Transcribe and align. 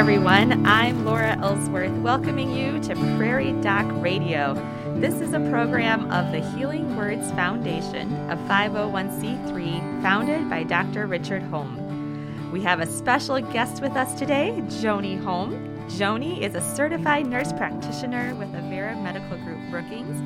everyone. 0.00 0.64
I'm 0.64 1.04
Laura 1.04 1.36
Ellsworth, 1.42 1.92
welcoming 1.98 2.56
you 2.56 2.80
to 2.84 2.94
Prairie 3.18 3.52
Doc 3.60 3.84
Radio. 4.02 4.54
This 4.96 5.20
is 5.20 5.34
a 5.34 5.50
program 5.50 6.10
of 6.10 6.32
the 6.32 6.40
Healing 6.56 6.96
Words 6.96 7.30
Foundation, 7.32 8.10
a 8.30 8.36
501c3 8.48 10.00
founded 10.00 10.48
by 10.48 10.62
Dr. 10.62 11.06
Richard 11.06 11.42
Holm. 11.42 12.50
We 12.50 12.62
have 12.62 12.80
a 12.80 12.86
special 12.86 13.42
guest 13.52 13.82
with 13.82 13.92
us 13.92 14.18
today, 14.18 14.62
Joni 14.68 15.22
Holm. 15.22 15.68
Joni 15.90 16.40
is 16.40 16.54
a 16.54 16.62
certified 16.62 17.26
nurse 17.26 17.52
practitioner 17.52 18.34
with 18.36 18.48
Avera 18.54 18.98
Medical 19.02 19.36
Group 19.44 19.60
Brookings 19.70 20.16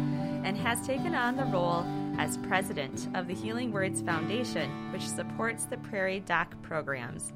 and 0.46 0.56
has 0.56 0.86
taken 0.86 1.16
on 1.16 1.34
the 1.34 1.46
role 1.46 1.84
as 2.16 2.38
president 2.46 3.08
of 3.14 3.26
the 3.26 3.34
Healing 3.34 3.72
Words 3.72 4.02
Foundation, 4.02 4.70
which 4.92 5.02
supports 5.02 5.64
the 5.64 5.78
Prairie 5.78 6.20
Doc 6.20 6.54
programs. 6.62 7.32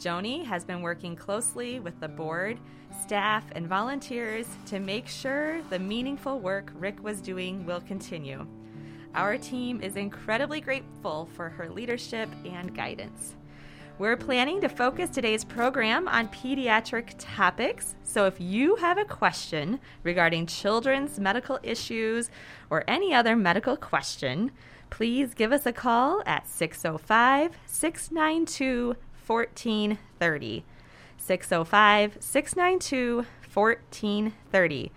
Joni 0.00 0.44
has 0.44 0.64
been 0.64 0.82
working 0.82 1.14
closely 1.16 1.80
with 1.80 1.98
the 2.00 2.08
board, 2.08 2.58
staff, 3.00 3.44
and 3.52 3.66
volunteers 3.66 4.46
to 4.66 4.80
make 4.80 5.06
sure 5.06 5.62
the 5.70 5.78
meaningful 5.78 6.40
work 6.40 6.72
Rick 6.74 7.02
was 7.02 7.20
doing 7.20 7.64
will 7.64 7.80
continue. 7.80 8.46
Our 9.14 9.36
team 9.36 9.80
is 9.82 9.96
incredibly 9.96 10.60
grateful 10.60 11.28
for 11.34 11.48
her 11.50 11.68
leadership 11.68 12.28
and 12.44 12.74
guidance. 12.74 13.36
We're 13.98 14.16
planning 14.16 14.60
to 14.62 14.68
focus 14.68 15.10
today's 15.10 15.44
program 15.44 16.08
on 16.08 16.28
pediatric 16.28 17.14
topics. 17.18 17.94
So 18.02 18.26
if 18.26 18.40
you 18.40 18.76
have 18.76 18.96
a 18.96 19.04
question 19.04 19.78
regarding 20.02 20.46
children's 20.46 21.20
medical 21.20 21.58
issues 21.62 22.30
or 22.70 22.84
any 22.88 23.12
other 23.12 23.36
medical 23.36 23.76
question, 23.76 24.50
please 24.88 25.34
give 25.34 25.52
us 25.52 25.66
a 25.66 25.72
call 25.72 26.22
at 26.24 26.48
605 26.48 27.52
692 27.66 28.96
1430. 29.26 30.64
605 31.18 32.16
692 32.20 33.26
1430. 33.52 34.92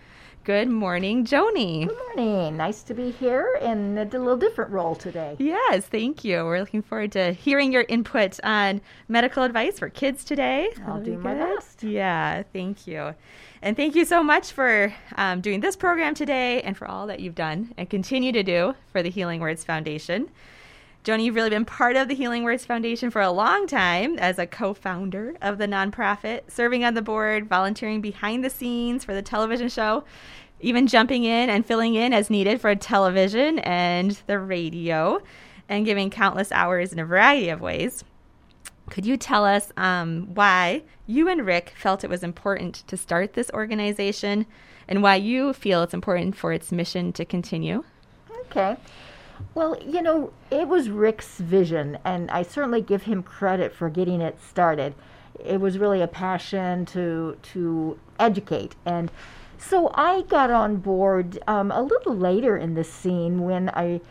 Good 0.46 0.70
morning, 0.70 1.26
Joni. 1.26 1.88
Good 1.88 1.98
morning. 2.16 2.56
Nice 2.56 2.84
to 2.84 2.94
be 2.94 3.10
here 3.10 3.58
in 3.62 3.98
a 3.98 4.06
little 4.06 4.38
different 4.38 4.70
role 4.70 4.94
today. 4.94 5.36
Yes, 5.40 5.88
thank 5.88 6.24
you. 6.24 6.46
We're 6.46 6.60
looking 6.60 6.84
forward 6.84 7.14
to 7.14 7.34
hearing 7.34 7.72
your 7.72 7.86
input 7.90 8.40
on 8.44 8.82
medical 9.08 9.42
advice 9.42 9.80
for 9.80 9.90
kids 9.90 10.24
today. 10.24 10.70
I'll 10.86 11.02
do 11.02 11.18
my 11.18 11.34
best. 11.34 11.82
Yeah, 11.82 12.44
thank 12.54 12.86
you. 12.86 13.16
And 13.64 13.76
thank 13.76 13.96
you 13.96 14.06
so 14.06 14.22
much 14.22 14.52
for 14.52 14.94
um, 15.16 15.42
doing 15.42 15.62
this 15.62 15.76
program 15.76 16.14
today 16.14 16.62
and 16.62 16.78
for 16.78 16.88
all 16.88 17.08
that 17.08 17.22
you've 17.22 17.34
done 17.34 17.74
and 17.76 17.90
continue 17.90 18.32
to 18.32 18.44
do 18.44 18.76
for 18.92 19.02
the 19.02 19.10
Healing 19.10 19.42
Words 19.42 19.64
Foundation. 19.64 20.30
Joni, 21.06 21.26
you've 21.26 21.36
really 21.36 21.52
been 21.52 21.66
part 21.66 21.96
of 21.96 22.08
the 22.08 22.16
Healing 22.16 22.44
Words 22.44 22.66
Foundation 22.66 23.12
for 23.12 23.22
a 23.22 23.30
long 23.30 23.68
time 23.68 24.18
as 24.18 24.40
a 24.40 24.48
co 24.48 24.74
founder 24.74 25.36
of 25.40 25.60
the 25.60 25.68
nonprofit, 25.68 26.50
serving 26.50 26.84
on 26.84 26.96
the 26.96 27.02
board, 27.04 27.48
volunteering 27.48 28.02
behind 28.02 28.44
the 28.44 28.50
scenes 28.50 29.06
for 29.06 29.14
the 29.14 29.22
television 29.22 29.70
show, 29.70 30.04
even 30.62 30.88
jumping 30.88 31.24
in 31.24 31.48
and 31.48 31.64
filling 31.64 31.94
in 31.94 32.12
as 32.12 32.32
needed 32.32 32.60
for 32.60 32.74
television 32.74 33.60
and 33.60 34.20
the 34.26 34.40
radio, 34.40 35.22
and 35.70 35.86
giving 35.86 36.10
countless 36.10 36.52
hours 36.52 36.92
in 36.92 36.98
a 36.98 37.06
variety 37.06 37.50
of 37.50 37.62
ways. 37.62 38.04
Could 38.90 39.06
you 39.06 39.16
tell 39.16 39.46
us 39.46 39.72
um, 39.78 40.34
why 40.34 40.82
you 41.06 41.30
and 41.30 41.46
Rick 41.46 41.74
felt 41.78 42.04
it 42.04 42.10
was 42.10 42.24
important 42.24 42.84
to 42.88 42.98
start 42.98 43.34
this 43.34 43.52
organization 43.52 44.48
and 44.88 45.04
why 45.04 45.18
you 45.18 45.54
feel 45.54 45.84
it's 45.84 45.94
important 45.94 46.36
for 46.36 46.52
its 46.52 46.72
mission 46.72 47.14
to 47.14 47.26
continue? 47.26 47.84
Okay. 48.48 48.76
Well, 49.54 49.78
you 49.82 50.02
know, 50.02 50.34
it 50.52 50.68
was 50.68 50.90
Rick's 50.90 51.38
vision, 51.38 51.98
and 52.04 52.30
I 52.32 52.44
certainly 52.44 52.82
give 52.82 53.04
him 53.04 53.24
credit 53.24 53.74
for 53.74 53.90
getting 53.90 54.22
it 54.22 54.38
started. 54.42 54.94
It 55.44 55.60
was 55.60 55.78
really 55.78 56.02
a 56.02 56.08
passion 56.08 56.86
to 56.88 57.38
to 57.54 58.00
educate, 58.20 58.76
and 58.86 59.12
so 59.58 59.92
I 59.96 60.24
got 60.24 60.52
on 60.52 60.78
board 60.78 61.40
um, 61.48 61.72
a 61.72 61.82
little 61.82 62.16
later 62.16 62.58
in 62.58 62.74
the 62.74 62.84
scene 62.84 63.44
when 63.44 63.70
I. 63.70 64.02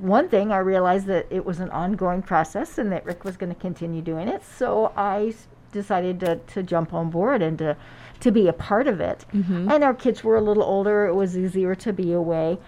One 0.00 0.28
thing 0.28 0.52
I 0.52 0.58
realized 0.58 1.06
that 1.06 1.26
it 1.30 1.46
was 1.46 1.60
an 1.60 1.70
ongoing 1.70 2.20
process 2.20 2.76
and 2.76 2.92
that 2.92 3.06
Rick 3.06 3.24
was 3.24 3.38
going 3.38 3.54
to 3.54 3.58
continue 3.58 4.02
doing 4.02 4.28
it, 4.28 4.42
so 4.44 4.92
I 4.98 5.34
decided 5.72 6.20
to, 6.20 6.36
to 6.36 6.62
jump 6.62 6.92
on 6.92 7.08
board 7.08 7.40
and 7.40 7.58
to 7.58 7.76
to 8.20 8.30
be 8.30 8.48
a 8.48 8.52
part 8.52 8.86
of 8.86 9.00
it. 9.00 9.24
Mm-hmm. 9.32 9.70
And 9.70 9.82
our 9.82 9.94
kids 9.94 10.22
were 10.22 10.36
a 10.36 10.42
little 10.42 10.62
older; 10.62 11.06
it 11.06 11.14
was 11.14 11.38
easier 11.38 11.74
to 11.76 11.92
be 11.92 12.12
away 12.12 12.58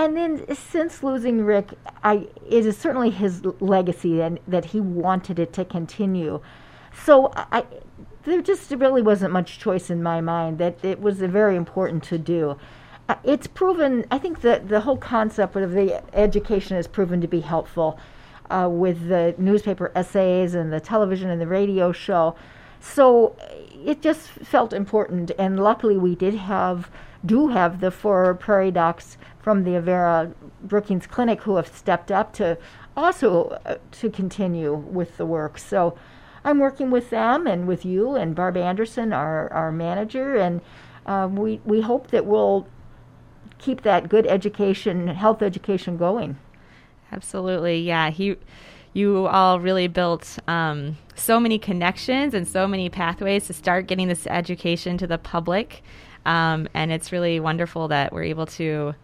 and 0.00 0.16
then 0.16 0.56
since 0.56 1.02
losing 1.02 1.44
Rick, 1.44 1.74
I 2.02 2.26
it 2.48 2.64
is 2.64 2.78
certainly 2.78 3.10
his 3.10 3.44
legacy 3.60 4.22
and 4.22 4.40
that 4.48 4.66
he 4.66 4.80
wanted 4.80 5.38
it 5.38 5.52
to 5.52 5.64
continue. 5.66 6.40
So 7.04 7.30
I 7.34 7.66
there 8.22 8.40
just 8.40 8.70
really 8.70 9.02
wasn't 9.02 9.34
much 9.34 9.58
choice 9.58 9.90
in 9.90 10.02
my 10.02 10.22
mind 10.22 10.56
that 10.56 10.82
it 10.82 11.02
was 11.02 11.18
very 11.18 11.54
important 11.54 12.02
to 12.04 12.16
do. 12.16 12.56
Uh, 13.10 13.16
it's 13.24 13.46
proven. 13.46 14.06
I 14.10 14.16
think 14.16 14.40
that 14.40 14.70
the 14.70 14.80
whole 14.80 14.96
concept 14.96 15.54
of 15.56 15.72
the 15.72 16.02
education 16.14 16.76
has 16.76 16.86
proven 16.86 17.20
to 17.20 17.28
be 17.28 17.40
helpful 17.40 17.98
uh, 18.48 18.70
with 18.70 19.08
the 19.08 19.34
newspaper 19.36 19.92
essays 19.94 20.54
and 20.54 20.72
the 20.72 20.80
television 20.80 21.28
and 21.28 21.42
the 21.42 21.46
radio 21.46 21.92
show. 21.92 22.36
So 22.80 23.36
it 23.84 24.00
just 24.00 24.28
felt 24.28 24.72
important, 24.72 25.30
and 25.38 25.60
luckily 25.60 25.98
we 25.98 26.14
did 26.14 26.36
have 26.36 26.90
do 27.24 27.48
have 27.48 27.80
the 27.80 27.90
four 27.90 28.34
prairie 28.34 28.70
docs 28.70 29.18
from 29.40 29.64
the 29.64 29.72
Avera 29.72 30.32
Brookings 30.62 31.06
Clinic 31.06 31.42
who 31.42 31.56
have 31.56 31.68
stepped 31.68 32.10
up 32.10 32.32
to 32.34 32.58
also 32.96 33.58
uh, 33.64 33.76
to 33.92 34.10
continue 34.10 34.74
with 34.74 35.16
the 35.16 35.26
work. 35.26 35.58
So 35.58 35.96
I'm 36.44 36.58
working 36.58 36.90
with 36.90 37.10
them 37.10 37.46
and 37.46 37.66
with 37.66 37.84
you 37.84 38.14
and 38.14 38.34
Barb 38.34 38.56
Anderson, 38.56 39.12
our, 39.12 39.52
our 39.52 39.70
manager, 39.70 40.36
and 40.36 40.60
uh, 41.06 41.28
we, 41.30 41.60
we 41.64 41.80
hope 41.80 42.08
that 42.08 42.24
we'll 42.26 42.66
keep 43.58 43.82
that 43.82 44.08
good 44.08 44.26
education, 44.26 45.08
health 45.08 45.42
education 45.42 45.96
going. 45.96 46.38
Absolutely, 47.12 47.80
yeah. 47.80 48.10
He, 48.10 48.36
you 48.92 49.26
all 49.26 49.60
really 49.60 49.86
built 49.86 50.38
um, 50.48 50.96
so 51.14 51.38
many 51.38 51.58
connections 51.58 52.34
and 52.34 52.46
so 52.46 52.66
many 52.66 52.88
pathways 52.88 53.46
to 53.46 53.52
start 53.52 53.86
getting 53.86 54.08
this 54.08 54.26
education 54.26 54.96
to 54.98 55.06
the 55.06 55.18
public, 55.18 55.82
um, 56.26 56.68
and 56.74 56.92
it's 56.92 57.12
really 57.12 57.40
wonderful 57.40 57.88
that 57.88 58.12
we're 58.12 58.24
able 58.24 58.46
to 58.46 58.94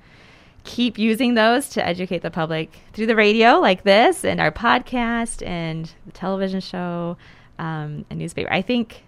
keep 0.65 0.99
using 0.99 1.34
those 1.34 1.69
to 1.71 1.87
educate 1.87 2.22
the 2.22 2.31
public 2.31 2.81
through 2.93 3.06
the 3.06 3.16
radio 3.16 3.60
like 3.60 3.84
this 3.84 4.25
and 4.25 4.41
our 4.41 4.50
podcast 4.50 5.47
and 5.47 5.93
the 6.06 6.12
television 6.12 6.60
show 6.60 7.16
um, 7.59 8.04
and 8.10 8.19
newspaper. 8.19 8.53
I 8.53 8.62
think 8.62 9.04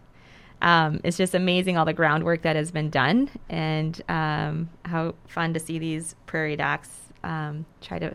um, 0.63 1.01
it's 1.05 1.17
just 1.17 1.35
amazing 1.35 1.77
all 1.77 1.85
the 1.85 1.93
groundwork 1.93 2.43
that 2.43 2.57
has 2.57 2.71
been 2.71 2.91
done 2.91 3.31
and 3.49 4.01
um, 4.09 4.71
how 4.85 5.15
fun 5.27 5.53
to 5.55 5.61
see 5.61 5.79
these 5.79 6.15
prairie 6.27 6.57
docs 6.57 6.91
um, 7.25 7.67
try 7.81 7.99
to 7.99 8.15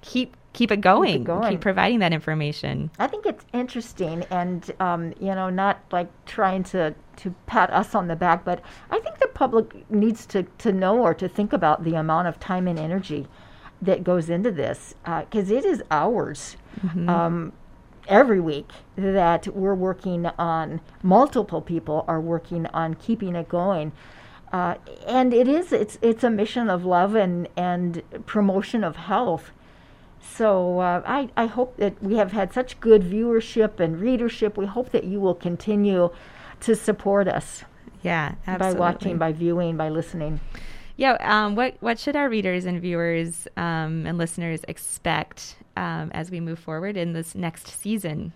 keep 0.00 0.36
keep 0.52 0.70
it 0.70 0.80
going, 0.80 1.12
keep, 1.12 1.20
it 1.20 1.24
going. 1.24 1.50
keep 1.50 1.60
providing 1.60 1.98
that 1.98 2.12
information. 2.12 2.90
I 2.98 3.08
think 3.08 3.26
it's 3.26 3.44
interesting, 3.52 4.24
and 4.30 4.70
um, 4.80 5.12
you 5.20 5.34
know, 5.34 5.50
not 5.50 5.80
like 5.90 6.08
trying 6.26 6.62
to 6.64 6.94
to 7.16 7.34
pat 7.46 7.70
us 7.70 7.94
on 7.94 8.08
the 8.08 8.16
back, 8.16 8.44
but 8.44 8.60
I 8.90 8.98
public 9.34 9.90
needs 9.90 10.26
to 10.26 10.44
to 10.58 10.72
know 10.72 11.00
or 11.00 11.14
to 11.14 11.28
think 11.28 11.52
about 11.52 11.84
the 11.84 11.94
amount 11.94 12.28
of 12.28 12.40
time 12.40 12.66
and 12.68 12.78
energy 12.78 13.26
that 13.82 14.02
goes 14.02 14.30
into 14.30 14.50
this, 14.50 14.94
because 15.04 15.50
uh, 15.50 15.54
it 15.54 15.64
is 15.64 15.82
hours. 15.90 16.56
Mm-hmm. 16.80 17.08
Um, 17.08 17.52
every 18.06 18.40
week 18.40 18.70
that 18.96 19.48
we're 19.48 19.74
working 19.74 20.26
on 20.38 20.80
multiple 21.02 21.62
people 21.62 22.04
are 22.06 22.20
working 22.20 22.66
on 22.66 22.92
keeping 22.92 23.34
it 23.34 23.48
going 23.48 23.92
uh, 24.52 24.74
and 25.06 25.32
it 25.32 25.48
is 25.48 25.72
it's 25.72 25.96
it's 26.02 26.22
a 26.22 26.28
mission 26.28 26.68
of 26.68 26.84
love 26.84 27.14
and 27.14 27.48
and 27.56 28.02
promotion 28.26 28.84
of 28.84 28.96
health 28.96 29.52
so 30.24 30.80
uh, 30.80 31.02
I, 31.06 31.28
I 31.36 31.46
hope 31.46 31.76
that 31.76 32.02
we 32.02 32.16
have 32.16 32.32
had 32.32 32.52
such 32.52 32.80
good 32.80 33.02
viewership 33.02 33.78
and 33.78 34.00
readership. 34.00 34.56
We 34.56 34.66
hope 34.66 34.90
that 34.90 35.04
you 35.04 35.20
will 35.20 35.34
continue 35.34 36.10
to 36.60 36.74
support 36.74 37.28
us. 37.28 37.64
Yeah, 38.04 38.34
absolutely. 38.46 38.78
By 38.78 38.78
watching, 38.78 39.18
by 39.18 39.32
viewing, 39.32 39.76
by 39.76 39.88
listening. 39.88 40.38
Yeah, 40.96 41.16
um, 41.20 41.56
what 41.56 41.76
what 41.80 41.98
should 41.98 42.14
our 42.14 42.28
readers 42.28 42.66
and 42.66 42.80
viewers 42.80 43.48
um, 43.56 44.06
and 44.06 44.16
listeners 44.18 44.60
expect 44.68 45.56
um, 45.76 46.10
as 46.12 46.30
we 46.30 46.38
move 46.38 46.58
forward 46.58 46.96
in 46.96 47.14
this 47.14 47.34
next 47.34 47.66
season? 47.66 48.32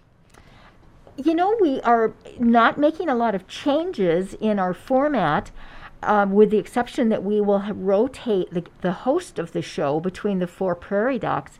You 1.16 1.34
know, 1.34 1.56
we 1.60 1.80
are 1.82 2.14
not 2.38 2.78
making 2.78 3.08
a 3.08 3.14
lot 3.14 3.34
of 3.34 3.46
changes 3.46 4.34
in 4.40 4.58
our 4.58 4.74
format. 4.74 5.52
Um, 6.00 6.30
with 6.30 6.50
the 6.50 6.58
exception 6.58 7.08
that 7.08 7.24
we 7.24 7.40
will 7.40 7.60
rotate 7.72 8.52
the, 8.52 8.64
the 8.82 8.92
host 8.92 9.40
of 9.40 9.50
the 9.50 9.60
show 9.60 9.98
between 9.98 10.38
the 10.38 10.46
four 10.46 10.76
prairie 10.76 11.18
docs. 11.18 11.58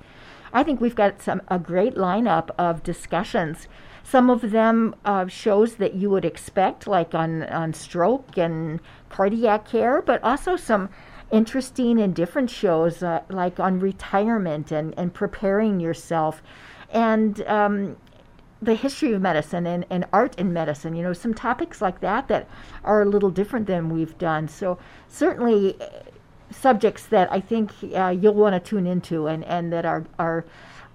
I 0.52 0.62
think 0.62 0.81
we've 0.81 0.94
got 0.94 1.20
some 1.20 1.43
a 1.49 1.58
great 1.58 1.96
lineup 1.96 2.50
of 2.56 2.84
discussions. 2.84 3.66
Some 4.10 4.31
of 4.31 4.52
them 4.52 4.94
uh, 5.05 5.26
shows 5.26 5.75
that 5.76 5.94
you 5.94 6.08
would 6.08 6.25
expect, 6.25 6.87
like 6.87 7.14
on 7.14 7.43
on 7.43 7.75
stroke 7.75 8.38
and 8.38 8.81
cardiac 9.10 9.69
care, 9.69 10.00
but 10.00 10.22
also 10.25 10.56
some 10.56 10.88
interesting 11.31 12.00
and 12.00 12.14
different 12.14 12.49
shows, 12.49 13.02
uh, 13.02 13.20
like 13.28 13.60
on 13.60 13.81
retirement 13.81 14.72
and 14.72 14.94
and 14.96 15.12
preparing 15.12 15.78
yourself, 15.78 16.43
and 16.90 17.43
um, 17.43 17.96
the 18.62 18.75
history 18.75 19.12
of 19.12 19.22
medicine 19.22 19.66
and, 19.66 19.84
and 19.90 20.05
art 20.12 20.34
in 20.38 20.52
medicine, 20.52 20.96
you 20.96 21.02
know, 21.02 21.12
some 21.12 21.34
topics 21.34 21.81
like 21.81 22.00
that 22.00 22.28
that 22.28 22.49
are 22.84 23.02
a 23.02 23.04
little 23.04 23.31
different 23.31 23.66
than 23.66 23.90
we've 23.90 24.16
done. 24.19 24.49
So 24.49 24.78
certainly 25.08 25.81
uh, 25.81 25.87
subjects 26.50 27.06
that 27.06 27.31
I 27.31 27.40
think 27.40 27.72
uh, 27.94 28.08
you'll 28.08 28.34
want 28.34 28.54
to 28.54 28.70
tune 28.70 28.87
into 28.87 29.26
and, 29.26 29.44
and 29.44 29.72
that 29.72 29.84
are, 29.84 30.04
our 30.19 30.44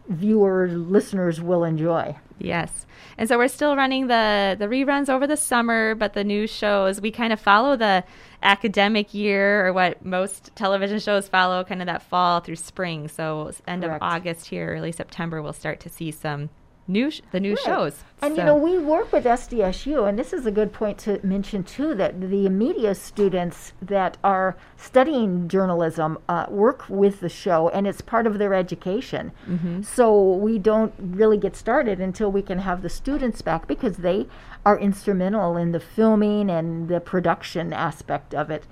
viewers, 0.07 0.73
listeners 0.73 1.41
will 1.41 1.63
enjoy. 1.63 2.15
Yes. 2.39 2.85
And 3.17 3.29
so 3.29 3.37
we're 3.37 3.47
still 3.47 3.75
running 3.75 4.07
the, 4.07 4.55
the 4.57 4.65
reruns 4.65 5.07
over 5.07 5.27
the 5.27 5.37
summer, 5.37 5.95
but 5.95 6.13
the 6.13 6.23
new 6.23 6.47
shows, 6.47 6.99
we 6.99 7.11
kind 7.11 7.31
of 7.31 7.39
follow 7.39 7.75
the 7.75 8.03
academic 8.41 9.13
year 9.13 9.67
or 9.67 9.73
what 9.73 10.03
most 10.03 10.51
television 10.55 10.99
shows 10.99 11.27
follow, 11.27 11.63
kind 11.63 11.81
of 11.81 11.85
that 11.85 12.01
fall 12.01 12.39
through 12.39 12.55
spring. 12.55 13.07
So 13.07 13.51
end 13.67 13.83
Correct. 13.83 14.01
of 14.01 14.07
August 14.07 14.47
here, 14.47 14.73
early 14.75 14.91
September, 14.91 15.41
we'll 15.41 15.53
start 15.53 15.79
to 15.81 15.89
see 15.89 16.11
some 16.11 16.49
new 16.87 17.09
sh- 17.09 17.21
the 17.31 17.39
new 17.39 17.55
right. 17.55 17.65
shows. 17.65 18.03
And 18.21 18.35
so. 18.35 18.41
you 18.41 18.45
know, 18.45 18.55
we 18.55 18.77
work 18.77 19.11
with 19.11 19.25
SDSU, 19.25 20.07
and 20.07 20.17
this 20.17 20.33
is 20.33 20.45
a 20.45 20.51
good 20.51 20.71
point 20.71 20.97
to 20.99 21.19
mention 21.25 21.63
too 21.63 21.93
that 21.95 22.19
the 22.19 22.49
media 22.49 22.95
students 22.95 23.73
that 23.81 24.17
are 24.23 24.55
studying 24.77 25.47
journalism 25.47 26.17
uh, 26.27 26.45
work 26.49 26.85
with 26.89 27.19
the 27.19 27.29
show, 27.29 27.69
and 27.69 27.87
it's 27.87 28.01
part 28.01 28.27
of 28.27 28.37
their 28.37 28.53
education. 28.53 29.31
Mm-hmm. 29.47 29.81
So 29.83 30.33
we 30.33 30.59
don't 30.59 30.93
really 30.97 31.37
get 31.37 31.55
started 31.55 31.99
until 31.99 32.31
we 32.31 32.41
can 32.41 32.59
have 32.59 32.81
the 32.81 32.89
students 32.89 33.41
back 33.41 33.67
because 33.67 33.97
they 33.97 34.27
are 34.65 34.79
instrumental 34.79 35.57
in 35.57 35.71
the 35.71 35.79
filming 35.79 36.49
and 36.49 36.87
the 36.87 36.99
production 36.99 37.73
aspect 37.73 38.33
of 38.33 38.49
it. 38.49 38.65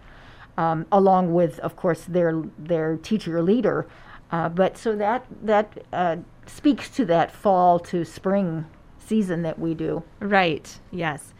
Um, 0.57 0.85
along 0.91 1.33
with, 1.33 1.59
of 1.59 1.77
course, 1.77 2.03
their 2.03 2.43
their 2.57 2.97
teacher 2.97 3.41
leader, 3.41 3.87
uh, 4.31 4.49
but 4.49 4.77
so 4.77 4.95
that 4.95 5.25
that 5.41 5.83
uh, 5.93 6.17
speaks 6.55 6.89
to 6.89 7.05
that 7.05 7.31
fall 7.31 7.79
to 7.79 8.03
spring 8.03 8.65
season 8.97 9.41
that 9.43 9.59
we 9.59 9.73
do. 9.73 10.03
Right. 10.19 10.79
Yes. 10.91 11.33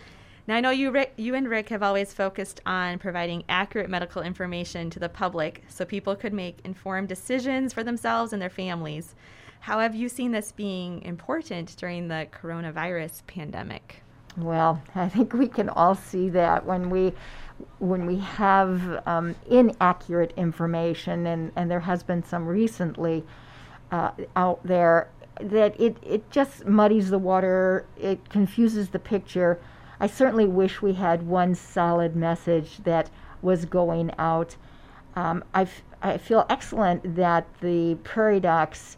Now 0.47 0.55
I 0.55 0.61
know 0.61 0.71
you, 0.71 0.91
Rick, 0.91 1.13
you 1.17 1.35
and 1.35 1.47
Rick 1.47 1.69
have 1.69 1.83
always 1.83 2.13
focused 2.13 2.59
on 2.65 2.99
providing 2.99 3.43
accurate 3.47 3.89
medical 3.89 4.21
information 4.21 4.89
to 4.89 4.99
the 4.99 5.09
public, 5.09 5.63
so 5.67 5.85
people 5.85 6.15
could 6.15 6.33
make 6.33 6.57
informed 6.63 7.07
decisions 7.07 7.73
for 7.73 7.83
themselves 7.83 8.33
and 8.33 8.41
their 8.41 8.49
families. 8.49 9.15
How 9.61 9.79
have 9.79 9.93
you 9.93 10.09
seen 10.09 10.31
this 10.31 10.51
being 10.51 11.01
important 11.03 11.75
during 11.77 12.07
the 12.07 12.27
coronavirus 12.31 13.25
pandemic? 13.27 14.01
Well, 14.35 14.81
I 14.95 15.07
think 15.07 15.33
we 15.33 15.47
can 15.47 15.69
all 15.69 15.93
see 15.93 16.29
that 16.29 16.65
when 16.65 16.89
we 16.89 17.13
when 17.77 18.07
we 18.07 18.17
have 18.17 19.03
um, 19.05 19.35
inaccurate 19.47 20.33
information, 20.35 21.27
and, 21.27 21.51
and 21.55 21.69
there 21.69 21.81
has 21.81 22.01
been 22.01 22.23
some 22.23 22.47
recently, 22.47 23.23
uh, 23.91 24.11
out 24.35 24.59
there 24.63 25.09
that 25.39 25.79
it, 25.79 25.97
it 26.01 26.29
just 26.31 26.65
muddies 26.65 27.09
the 27.09 27.17
water, 27.17 27.85
it 27.99 28.29
confuses 28.29 28.89
the 28.89 28.99
picture. 28.99 29.59
I 29.99 30.07
certainly 30.07 30.47
wish 30.47 30.81
we 30.81 30.93
had 30.93 31.27
one 31.27 31.55
solid 31.55 32.15
message 32.15 32.77
that 32.83 33.09
was 33.41 33.65
going 33.65 34.11
out. 34.17 34.55
Um, 35.15 35.43
I, 35.53 35.65
feel 36.17 36.45
excellent 36.49 37.15
that 37.15 37.47
the 37.59 37.95
Prairie 38.03 38.39
Docs 38.39 38.97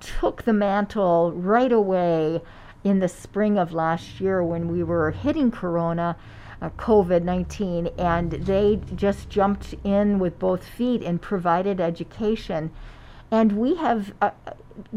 took 0.00 0.42
the 0.42 0.52
mantle 0.52 1.32
right 1.32 1.70
away 1.70 2.40
in 2.82 2.98
the 2.98 3.08
spring 3.08 3.58
of 3.58 3.72
last 3.72 4.20
year 4.20 4.42
when 4.42 4.68
we 4.68 4.82
were 4.82 5.10
hitting 5.10 5.50
Corona, 5.50 6.16
uh, 6.60 6.70
COVID 6.70 7.22
19, 7.22 7.88
and 7.98 8.32
they 8.32 8.80
just 8.94 9.28
jumped 9.28 9.74
in 9.84 10.18
with 10.18 10.38
both 10.38 10.64
feet 10.64 11.02
and 11.02 11.20
provided 11.20 11.80
education 11.80 12.70
and 13.30 13.52
we 13.52 13.74
have 13.76 14.12
uh, 14.20 14.30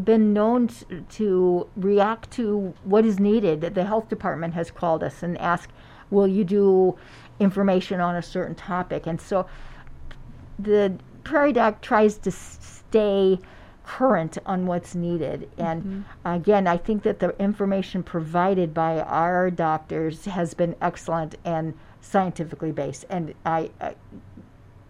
been 0.03 0.33
known 0.33 0.69
to, 1.09 1.67
react 1.75 2.31
to 2.31 2.73
what 2.83 3.05
is 3.05 3.19
needed. 3.19 3.61
The 3.61 3.83
health 3.83 4.09
department 4.09 4.53
has 4.53 4.71
called 4.71 5.03
us 5.03 5.23
and 5.23 5.37
asked, 5.37 5.71
"Will 6.09 6.27
you 6.27 6.43
do 6.43 6.97
information 7.39 7.99
on 7.99 8.15
a 8.15 8.21
certain 8.21 8.55
topic?" 8.55 9.07
And 9.07 9.19
so 9.19 9.47
the 10.59 10.97
Prairie 11.23 11.53
Doc 11.53 11.81
tries 11.81 12.17
to 12.19 12.31
stay 12.31 13.39
current 13.85 14.37
on 14.45 14.65
what's 14.65 14.95
needed. 14.95 15.49
And 15.57 15.83
mm-hmm. 15.83 16.27
again, 16.27 16.67
I 16.67 16.77
think 16.77 17.03
that 17.03 17.19
the 17.19 17.35
information 17.41 18.03
provided 18.03 18.73
by 18.73 18.99
our 18.99 19.49
doctors 19.49 20.25
has 20.25 20.53
been 20.53 20.75
excellent 20.81 21.35
and 21.45 21.73
scientifically 22.01 22.71
based. 22.71 23.05
And 23.09 23.33
I, 23.45 23.71
I 23.79 23.95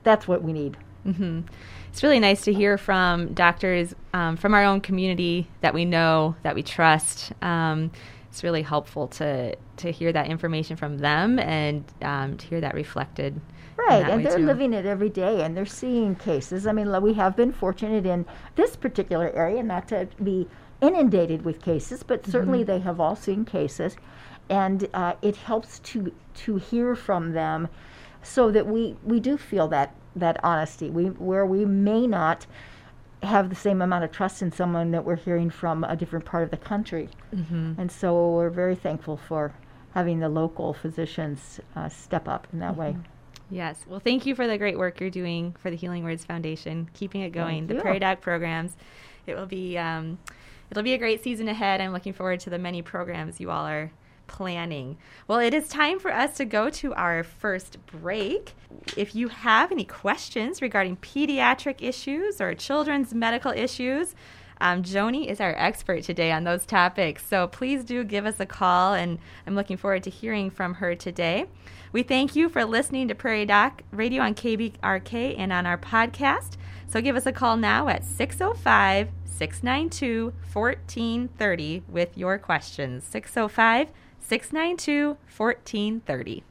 that's 0.04 0.28
what 0.28 0.42
we 0.42 0.54
need. 0.54 0.78
Mm-hmm 1.06 1.42
it's 1.98 2.04
really 2.04 2.20
nice 2.20 2.42
to 2.42 2.54
hear 2.54 2.78
from 2.78 3.34
doctors 3.34 3.96
um, 4.14 4.38
from 4.38 4.54
our 4.54 4.64
own 4.64 4.82
community 4.82 5.48
that 5.62 5.74
we 5.74 5.84
know, 5.84 6.36
that 6.44 6.54
we 6.54 6.62
trust. 6.62 7.32
Um, 7.42 7.90
it's 8.30 8.44
really 8.44 8.62
helpful 8.62 9.08
to 9.08 9.56
to 9.78 9.92
hear 9.92 10.14
that 10.14 10.28
information 10.28 10.76
from 10.76 11.00
them 11.00 11.40
and 11.40 11.84
um, 12.04 12.38
to 12.38 12.46
hear 12.46 12.62
that 12.62 12.76
reflected. 12.76 13.42
Right, 13.78 14.04
that 14.04 14.12
and 14.12 14.24
they're 14.24 14.38
too. 14.38 14.46
living 14.46 14.74
it 14.74 14.86
every 14.86 15.10
day, 15.10 15.42
and 15.42 15.58
they're 15.58 15.66
seeing 15.66 16.14
cases. 16.14 16.68
I 16.68 16.72
mean, 16.72 17.02
we 17.02 17.16
have 17.16 17.36
been 17.36 17.52
fortunate 17.52 18.06
in 18.06 18.28
this 18.56 18.76
particular 18.76 19.32
area 19.32 19.64
not 19.64 19.88
to 19.88 20.08
be 20.22 20.48
inundated 20.82 21.46
with 21.46 21.64
cases, 21.64 22.04
but 22.04 22.28
certainly 22.28 22.60
mm-hmm. 22.60 22.74
they 22.74 22.80
have 22.82 23.00
all 23.00 23.16
seen 23.16 23.44
cases, 23.44 23.96
and 24.52 24.88
uh, 24.94 25.16
it 25.24 25.36
helps 25.36 25.80
to 25.80 26.14
to 26.46 26.58
hear 26.58 26.96
from 26.96 27.32
them, 27.32 27.70
so 28.22 28.52
that 28.52 28.68
we 28.68 28.96
we 29.04 29.20
do 29.20 29.36
feel 29.36 29.68
that 29.70 29.96
that 30.16 30.40
honesty. 30.44 30.90
We 30.90 31.06
where 31.06 31.46
we 31.46 31.66
may 31.66 32.08
not 32.08 32.46
have 33.24 33.50
the 33.50 33.56
same 33.56 33.82
amount 33.82 34.04
of 34.04 34.12
trust 34.12 34.42
in 34.42 34.52
someone 34.52 34.92
that 34.92 35.04
we're 35.04 35.16
hearing 35.16 35.50
from 35.50 35.84
a 35.84 35.96
different 35.96 36.26
part 36.26 36.44
of 36.44 36.52
the 36.52 36.58
country, 36.58 37.10
mm-hmm. 37.34 37.74
and 37.78 37.92
so 37.92 38.32
we're 38.32 38.50
very 38.50 38.76
thankful 38.76 39.18
for 39.18 39.54
having 39.94 40.20
the 40.20 40.30
local 40.30 40.74
physicians 40.74 41.60
uh, 41.76 41.90
step 41.90 42.28
up 42.28 42.48
in 42.54 42.60
that 42.60 42.72
mm-hmm. 42.72 42.80
way. 42.80 42.96
Yes. 43.50 43.86
Well, 43.88 44.00
thank 44.00 44.26
you 44.26 44.36
for 44.36 44.46
the 44.46 44.58
great 44.58 44.78
work 44.78 45.00
you're 45.00 45.10
doing 45.10 45.56
for 45.60 45.70
the 45.70 45.78
Healing 45.78 46.04
Words 46.04 46.26
Foundation, 46.26 46.90
keeping 46.94 47.22
it 47.22 47.30
going. 47.30 47.68
The. 47.68 47.76
Prairie 47.76 48.00
Doc 48.00 48.22
programs. 48.22 48.76
It 49.26 49.36
will 49.36 49.46
be 49.46 49.78
um, 49.78 50.20
it'll 50.70 50.84
be 50.84 50.94
a 50.94 50.98
great 50.98 51.24
season 51.24 51.48
ahead. 51.48 51.82
I'm 51.82 51.94
looking 51.94 52.14
forward 52.14 52.40
to 52.42 52.50
the 52.50 52.60
many 52.60 52.82
programs 52.82 53.40
you 53.40 53.50
all 53.50 53.66
are 53.66 53.92
planning. 54.28 54.98
Well, 55.28 55.40
it 55.40 55.54
is 55.54 55.68
time 55.68 56.00
for 56.00 56.12
us 56.12 56.38
to 56.38 56.46
go 56.46 56.70
to 56.70 56.94
our 56.94 57.24
first 57.24 57.84
break. 57.86 58.54
If 58.96 59.16
you 59.16 59.30
have 59.30 59.72
any 59.72 59.86
questions 59.86 60.62
regarding 60.62 60.98
pediatric 60.98 61.82
issues 61.82 62.40
or 62.40 62.54
children's 62.54 63.14
medical 63.14 63.52
issues, 63.52 64.16
um, 64.60 64.84
Joni 64.84 65.28
is 65.28 65.40
our 65.40 65.54
expert 65.58 66.04
today 66.04 66.32
on 66.32 66.44
those 66.44 66.66
topics. 66.66 67.26
So 67.26 67.48
please 67.48 67.84
do 67.84 68.04
give 68.04 68.26
us 68.26 68.40
a 68.40 68.46
call, 68.46 68.94
and 68.94 69.20
I'm 69.46 69.56
looking 69.56 69.78
forward 69.78 70.04
to 70.04 70.10
hearing 70.10 70.50
from 70.50 70.76
her 70.76 70.96
today. 70.96 71.46
We 71.92 72.04
thank 72.04 72.36
you 72.36 72.50
for 72.50 72.66
listening 72.66 73.08
to 73.08 73.16
Prairie 73.16 73.46
Doc 73.46 73.84
Radio 73.92 74.24
on 74.24 74.36
KBRK 74.36 75.36
and 75.38 75.54
on 75.54 75.66
our 75.66 75.78
podcast. 75.78 76.58
So 76.88 77.02
give 77.02 77.16
us 77.16 77.26
a 77.26 77.32
call 77.32 77.58
now 77.58 77.88
at 77.88 78.04
605 78.04 79.10
692 79.26 80.34
1430 80.52 81.84
with 81.88 82.18
your 82.18 82.38
questions. 82.38 83.04
605 83.04 83.92
692 84.28 85.16
1430. 85.38 86.44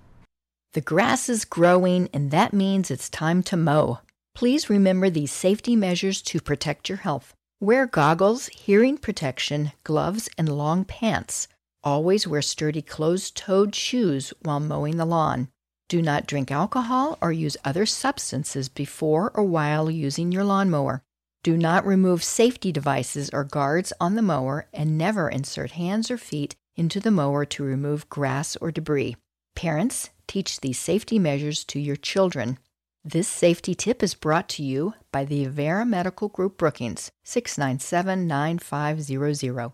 The 0.72 0.80
grass 0.80 1.28
is 1.28 1.44
growing, 1.44 2.08
and 2.10 2.30
that 2.30 2.54
means 2.54 2.90
it's 2.90 3.10
time 3.10 3.42
to 3.42 3.56
mow. 3.58 3.98
Please 4.34 4.70
remember 4.70 5.10
these 5.10 5.30
safety 5.30 5.76
measures 5.76 6.22
to 6.22 6.40
protect 6.40 6.88
your 6.88 6.96
health. 6.98 7.34
Wear 7.60 7.86
goggles, 7.86 8.46
hearing 8.46 8.96
protection, 8.96 9.72
gloves, 9.84 10.30
and 10.38 10.48
long 10.48 10.86
pants. 10.86 11.48
Always 11.84 12.26
wear 12.26 12.40
sturdy 12.40 12.80
closed 12.80 13.36
toed 13.36 13.74
shoes 13.74 14.32
while 14.40 14.60
mowing 14.60 14.96
the 14.96 15.04
lawn. 15.04 15.48
Do 15.90 16.00
not 16.00 16.26
drink 16.26 16.50
alcohol 16.50 17.18
or 17.20 17.30
use 17.30 17.58
other 17.62 17.84
substances 17.84 18.70
before 18.70 19.30
or 19.34 19.44
while 19.44 19.90
using 19.90 20.32
your 20.32 20.44
lawnmower. 20.44 21.02
Do 21.42 21.58
not 21.58 21.84
remove 21.84 22.24
safety 22.24 22.72
devices 22.72 23.28
or 23.34 23.44
guards 23.44 23.92
on 24.00 24.14
the 24.14 24.22
mower 24.22 24.66
and 24.72 24.96
never 24.96 25.28
insert 25.28 25.72
hands 25.72 26.10
or 26.10 26.16
feet 26.16 26.56
into 26.76 27.00
the 27.00 27.10
mower 27.10 27.44
to 27.44 27.64
remove 27.64 28.08
grass 28.08 28.56
or 28.56 28.70
debris. 28.70 29.16
Parents, 29.54 30.10
teach 30.26 30.60
these 30.60 30.78
safety 30.78 31.18
measures 31.18 31.64
to 31.64 31.80
your 31.80 31.96
children. 31.96 32.58
This 33.04 33.28
safety 33.28 33.74
tip 33.74 34.02
is 34.02 34.14
brought 34.14 34.48
to 34.50 34.62
you 34.62 34.94
by 35.12 35.24
the 35.24 35.46
Avera 35.46 35.88
Medical 35.88 36.28
Group 36.28 36.58
Brookings, 36.58 37.10
697 37.24 38.26
9500. 38.26 39.72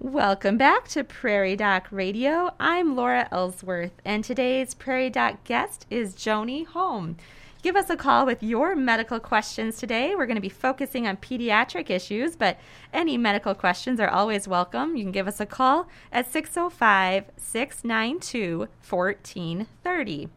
Welcome 0.00 0.56
back 0.56 0.86
to 0.88 1.02
Prairie 1.02 1.56
Doc 1.56 1.88
Radio. 1.90 2.54
I'm 2.60 2.94
Laura 2.94 3.26
Ellsworth, 3.32 4.00
and 4.04 4.22
today's 4.22 4.72
Prairie 4.72 5.10
Doc 5.10 5.42
guest 5.42 5.86
is 5.90 6.14
Joni 6.14 6.64
Holm. 6.64 7.16
Give 7.60 7.74
us 7.74 7.90
a 7.90 7.96
call 7.96 8.24
with 8.24 8.40
your 8.40 8.76
medical 8.76 9.18
questions 9.18 9.78
today. 9.78 10.14
We're 10.14 10.26
going 10.26 10.36
to 10.36 10.40
be 10.40 10.48
focusing 10.48 11.08
on 11.08 11.16
pediatric 11.16 11.90
issues, 11.90 12.36
but 12.36 12.56
any 12.92 13.18
medical 13.18 13.52
questions 13.52 13.98
are 13.98 14.08
always 14.08 14.46
welcome. 14.46 14.96
You 14.96 15.02
can 15.02 15.10
give 15.10 15.26
us 15.26 15.40
a 15.40 15.46
call 15.46 15.88
at 16.12 16.30
605 16.30 17.24
692 17.36 18.68
1430. 18.88 20.28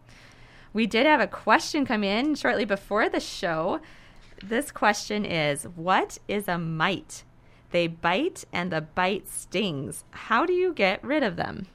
We 0.73 0.87
did 0.87 1.05
have 1.05 1.19
a 1.19 1.27
question 1.27 1.85
come 1.85 2.03
in 2.03 2.33
shortly 2.33 2.65
before 2.65 3.07
the 3.07 3.19
show. 3.19 3.81
This 4.43 4.71
question 4.71 5.23
is 5.23 5.65
What 5.65 6.17
is 6.27 6.47
a 6.47 6.57
mite? 6.57 7.23
They 7.69 7.85
bite 7.85 8.45
and 8.51 8.71
the 8.71 8.81
bite 8.81 9.27
stings. 9.29 10.05
How 10.09 10.47
do 10.47 10.53
you 10.53 10.73
get 10.73 11.03
rid 11.03 11.21
of 11.21 11.35
them? 11.35 11.67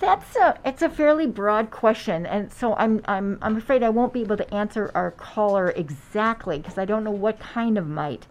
That's 0.00 0.36
a 0.36 0.58
it's 0.64 0.82
a 0.82 0.88
fairly 0.88 1.26
broad 1.26 1.70
question, 1.70 2.24
and 2.24 2.50
so 2.50 2.74
I'm 2.76 3.02
I'm 3.04 3.38
I'm 3.42 3.56
afraid 3.56 3.82
I 3.82 3.90
won't 3.90 4.12
be 4.12 4.22
able 4.22 4.38
to 4.38 4.54
answer 4.54 4.90
our 4.94 5.10
caller 5.10 5.70
exactly 5.70 6.58
because 6.58 6.78
I 6.78 6.84
don't 6.84 7.04
know 7.04 7.10
what 7.10 7.38
kind 7.38 7.76
of 7.76 7.86
mite. 7.86 8.26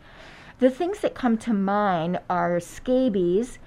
The 0.60 0.70
things 0.70 1.00
that 1.00 1.14
come 1.14 1.38
to 1.40 1.54
mind 1.54 2.20
are 2.30 2.60
scabies 2.60 3.60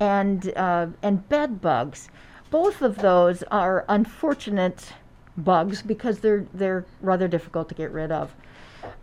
and 0.00 0.52
uh, 0.56 0.88
and 1.02 1.28
bed 1.28 1.60
bugs. 1.60 2.08
Both 2.50 2.82
of 2.82 2.98
those 2.98 3.42
are 3.44 3.84
unfortunate 3.88 4.94
bugs 5.36 5.82
because 5.82 6.18
they're 6.18 6.46
they're 6.52 6.84
rather 7.00 7.28
difficult 7.28 7.68
to 7.68 7.74
get 7.74 7.92
rid 7.92 8.10
of. 8.10 8.34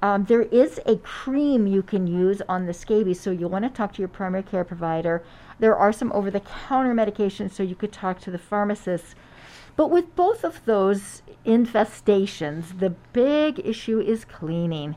Um, 0.01 0.25
there 0.25 0.43
is 0.43 0.79
a 0.85 0.97
cream 0.97 1.67
you 1.67 1.81
can 1.81 2.07
use 2.07 2.41
on 2.47 2.65
the 2.65 2.73
scabies, 2.73 3.19
so 3.19 3.31
you'll 3.31 3.49
want 3.49 3.65
to 3.65 3.69
talk 3.69 3.93
to 3.93 4.01
your 4.01 4.09
primary 4.09 4.43
care 4.43 4.63
provider 4.63 5.23
there 5.59 5.75
are 5.75 5.93
some 5.93 6.11
over 6.11 6.29
the 6.29 6.41
counter 6.41 6.93
medications, 6.93 7.51
so 7.51 7.63
you 7.63 7.75
could 7.75 7.91
talk 7.91 8.19
to 8.21 8.31
the 8.31 8.37
pharmacist. 8.37 9.15
But 9.75 9.89
with 9.89 10.15
both 10.15 10.43
of 10.43 10.63
those 10.65 11.21
infestations, 11.45 12.79
the 12.79 12.91
big 13.13 13.59
issue 13.65 13.99
is 13.99 14.25
cleaning. 14.25 14.95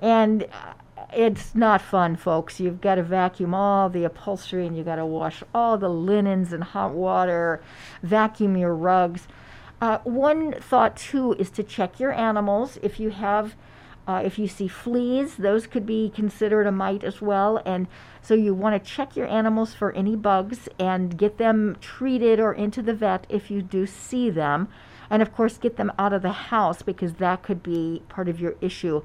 And 0.00 0.44
uh, 0.44 0.74
it's 1.12 1.54
not 1.54 1.80
fun, 1.80 2.16
folks. 2.16 2.60
You've 2.60 2.80
got 2.80 2.96
to 2.96 3.02
vacuum 3.02 3.54
all 3.54 3.88
the 3.88 4.04
upholstery 4.04 4.66
and 4.66 4.76
you've 4.76 4.86
got 4.86 4.96
to 4.96 5.06
wash 5.06 5.42
all 5.54 5.78
the 5.78 5.88
linens 5.88 6.52
in 6.52 6.62
hot 6.62 6.92
water, 6.92 7.62
vacuum 8.02 8.56
your 8.56 8.74
rugs. 8.74 9.28
Uh, 9.80 9.98
one 10.04 10.52
thought, 10.52 10.96
too, 10.96 11.34
is 11.34 11.50
to 11.50 11.62
check 11.62 12.00
your 12.00 12.12
animals. 12.12 12.78
If 12.82 12.98
you 12.98 13.10
have 13.10 13.54
uh, 14.06 14.22
if 14.24 14.38
you 14.38 14.46
see 14.46 14.68
fleas, 14.68 15.36
those 15.36 15.66
could 15.66 15.86
be 15.86 16.10
considered 16.14 16.66
a 16.66 16.72
mite 16.72 17.04
as 17.04 17.22
well. 17.22 17.62
And 17.64 17.86
so 18.20 18.34
you 18.34 18.54
want 18.54 18.82
to 18.82 18.90
check 18.90 19.16
your 19.16 19.26
animals 19.26 19.72
for 19.72 19.92
any 19.92 20.14
bugs 20.14 20.68
and 20.78 21.16
get 21.16 21.38
them 21.38 21.76
treated 21.80 22.38
or 22.38 22.52
into 22.52 22.82
the 22.82 22.94
vet 22.94 23.26
if 23.28 23.50
you 23.50 23.62
do 23.62 23.86
see 23.86 24.28
them. 24.30 24.68
And 25.08 25.22
of 25.22 25.32
course, 25.32 25.56
get 25.56 25.76
them 25.76 25.92
out 25.98 26.12
of 26.12 26.22
the 26.22 26.32
house 26.32 26.82
because 26.82 27.14
that 27.14 27.42
could 27.42 27.62
be 27.62 28.02
part 28.08 28.28
of 28.28 28.40
your 28.40 28.56
issue. 28.60 29.02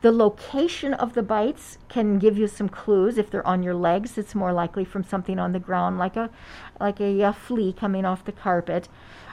The 0.00 0.12
location 0.12 0.94
of 0.94 1.14
the 1.14 1.24
bites 1.24 1.78
can 1.88 2.20
give 2.20 2.38
you 2.38 2.46
some 2.46 2.68
clues. 2.68 3.18
If 3.18 3.30
they're 3.30 3.46
on 3.46 3.64
your 3.64 3.74
legs, 3.74 4.16
it's 4.16 4.34
more 4.34 4.52
likely 4.52 4.84
from 4.84 5.02
something 5.02 5.40
on 5.40 5.50
the 5.50 5.58
ground, 5.58 5.98
like 5.98 6.16
a 6.16 6.30
like 6.78 7.00
a, 7.00 7.20
a 7.22 7.32
flea 7.32 7.72
coming 7.72 8.04
off 8.04 8.24
the 8.24 8.30
carpet. 8.30 8.88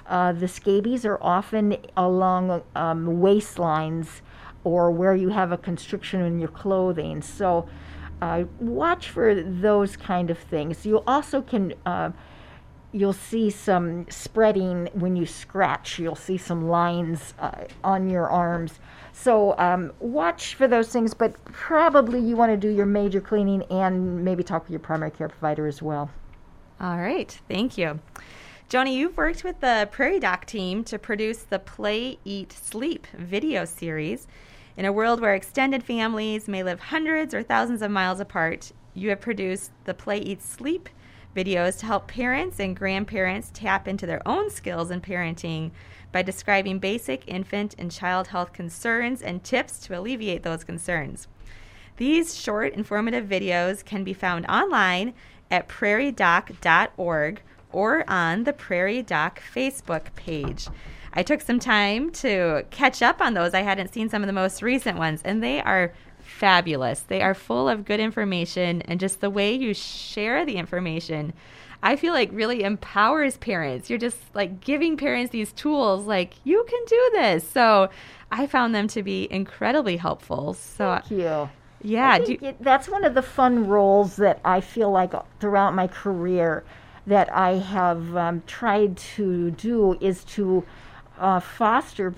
Uh, 0.08 0.32
the 0.32 0.48
scabies 0.48 1.06
are 1.06 1.20
often 1.22 1.78
along 1.96 2.64
um, 2.76 3.08
waistlines 3.08 4.22
or 4.66 4.92
where 4.92 5.16
you 5.16 5.30
have 5.30 5.54
a 5.54 5.58
constriction 5.58 6.20
in 6.22 6.40
your 6.40 6.50
clothing. 6.50 7.22
So 7.22 7.70
uh, 8.22 8.44
watch 8.60 9.10
for 9.10 9.42
those 9.42 9.96
kind 9.96 10.30
of 10.30 10.38
things. 10.38 10.86
You 10.86 11.04
also 11.08 11.42
can. 11.42 11.74
Uh, 11.86 12.12
you'll 12.92 13.12
see 13.12 13.50
some 13.50 14.10
spreading 14.10 14.88
when 14.94 15.18
you 15.18 15.26
scratch. 15.26 16.00
You'll 16.00 16.16
see 16.16 16.38
some 16.38 16.70
lines 16.70 17.34
uh, 17.40 17.66
on 17.84 18.10
your 18.10 18.30
arms. 18.30 18.80
So 19.12 19.58
um, 19.58 19.92
watch 20.00 20.56
for 20.56 20.66
those 20.66 20.88
things, 20.90 21.14
but 21.14 21.44
probably 21.46 22.20
you 22.22 22.38
want 22.38 22.54
to 22.54 22.58
do 22.58 22.70
your 22.70 22.86
major 22.86 23.20
cleaning 23.20 23.64
and 23.64 24.24
maybe 24.24 24.44
talk 24.44 24.64
with 24.64 24.72
your 24.72 24.80
primary 24.80 25.12
care 25.12 25.28
provider 25.28 25.68
as 25.68 25.82
well. 25.82 26.10
All 26.80 26.98
right, 26.98 27.38
thank 27.50 27.78
you. 27.78 28.00
Joni, 28.70 28.96
you've 28.96 29.16
worked 29.18 29.44
with 29.44 29.60
the 29.60 29.88
Prairie 29.92 30.20
Doc 30.20 30.46
team 30.46 30.84
to 30.86 30.98
produce 30.98 31.44
the 31.44 31.60
Play, 31.60 32.18
Eat, 32.26 32.52
Sleep 32.52 33.08
video 33.14 33.64
series. 33.64 34.26
In 34.78 34.84
a 34.84 34.92
world 34.92 35.22
where 35.22 35.34
extended 35.34 35.84
families 35.84 36.50
may 36.50 36.62
live 36.62 36.80
hundreds 36.80 37.34
or 37.34 37.42
thousands 37.42 37.82
of 37.82 37.92
miles 37.92 38.20
apart, 38.20 38.74
you 38.94 39.10
have 39.10 39.22
produced 39.22 39.72
the 39.86 39.94
Play, 39.94 40.20
Eat, 40.20 40.42
Sleep 40.42 40.90
videos 41.34 41.80
to 41.80 41.86
help 41.86 42.08
parents 42.08 42.60
and 42.60 42.76
grandparents 42.76 43.52
tap 43.54 43.88
into 43.88 44.06
their 44.06 44.26
own 44.28 44.50
skills 44.50 44.92
in 44.92 45.02
parenting 45.02 45.72
by 46.12 46.22
describing 46.22 46.80
basic 46.80 47.24
infant 47.28 47.76
and 47.78 47.92
child 47.92 48.28
health 48.28 48.54
concerns 48.54 49.22
and 49.22 49.44
tips 49.44 49.80
to 49.80 49.98
alleviate 49.98 50.44
those 50.44 50.64
concerns. 50.64 51.28
These 51.98 52.36
short, 52.38 52.74
informative 52.74 53.26
videos 53.28 53.84
can 53.84 54.04
be 54.04 54.14
found 54.14 54.46
online 54.48 55.14
at 55.50 55.70
prairiedoc.org 55.70 57.42
or 57.72 58.10
on 58.10 58.44
the 58.44 58.54
Prairie 58.54 59.02
Doc 59.02 59.42
Facebook 59.54 60.14
page. 60.16 60.68
I 61.16 61.24
took 61.24 61.42
some 61.42 61.60
time 61.60 62.12
to 62.12 62.66
catch 62.72 63.02
up 63.02 63.22
on 63.22 63.34
those. 63.34 63.54
I 63.54 63.62
hadn't 63.62 63.94
seen 63.94 64.10
some 64.10 64.22
of 64.22 64.28
the 64.28 64.34
most 64.34 64.62
recent 64.62 64.98
ones, 64.98 65.22
and 65.24 65.42
they 65.42 65.62
are 65.62 65.94
fabulous. 66.20 67.02
They 67.02 67.22
are 67.22 67.34
full 67.34 67.70
of 67.70 67.86
good 67.86 68.00
information, 68.00 68.82
and 68.84 69.00
just 69.00 69.22
the 69.22 69.30
way 69.30 69.54
you 69.54 69.74
share 69.74 70.46
the 70.46 70.58
information, 70.58 71.34
I 71.82 71.96
feel 71.96 72.14
like 72.14 72.30
really 72.34 72.64
empowers 72.64 73.38
parents. 73.38 73.90
You're 73.90 74.00
just 74.00 74.18
like 74.34 74.60
giving 74.60 74.98
parents 74.98 75.32
these 75.32 75.54
tools, 75.54 76.06
like, 76.06 76.34
you 76.44 76.66
can 76.68 76.80
do 76.88 77.10
this. 77.14 77.48
So 77.48 77.90
I 78.32 78.48
found 78.48 78.76
them 78.76 78.88
to 78.90 79.04
be 79.04 79.28
incredibly 79.32 79.98
helpful. 79.98 80.54
So, 80.54 81.00
Thank 81.00 81.22
you. 81.22 81.50
Yeah, 81.82 82.18
you, 82.18 82.40
it, 82.42 82.62
that's 82.62 82.90
one 82.90 83.04
of 83.04 83.14
the 83.14 83.22
fun 83.22 83.68
roles 83.68 84.16
that 84.16 84.40
I 84.44 84.60
feel 84.60 84.90
like 84.90 85.14
throughout 85.40 85.76
my 85.76 85.86
career 85.88 86.64
that 87.06 87.32
I 87.32 87.52
have 87.58 88.18
um, 88.18 88.42
tried 88.48 88.98
to 89.16 89.52
do 89.52 89.96
is 90.02 90.24
to 90.24 90.66
uh, 91.18 91.40
foster 91.40 92.12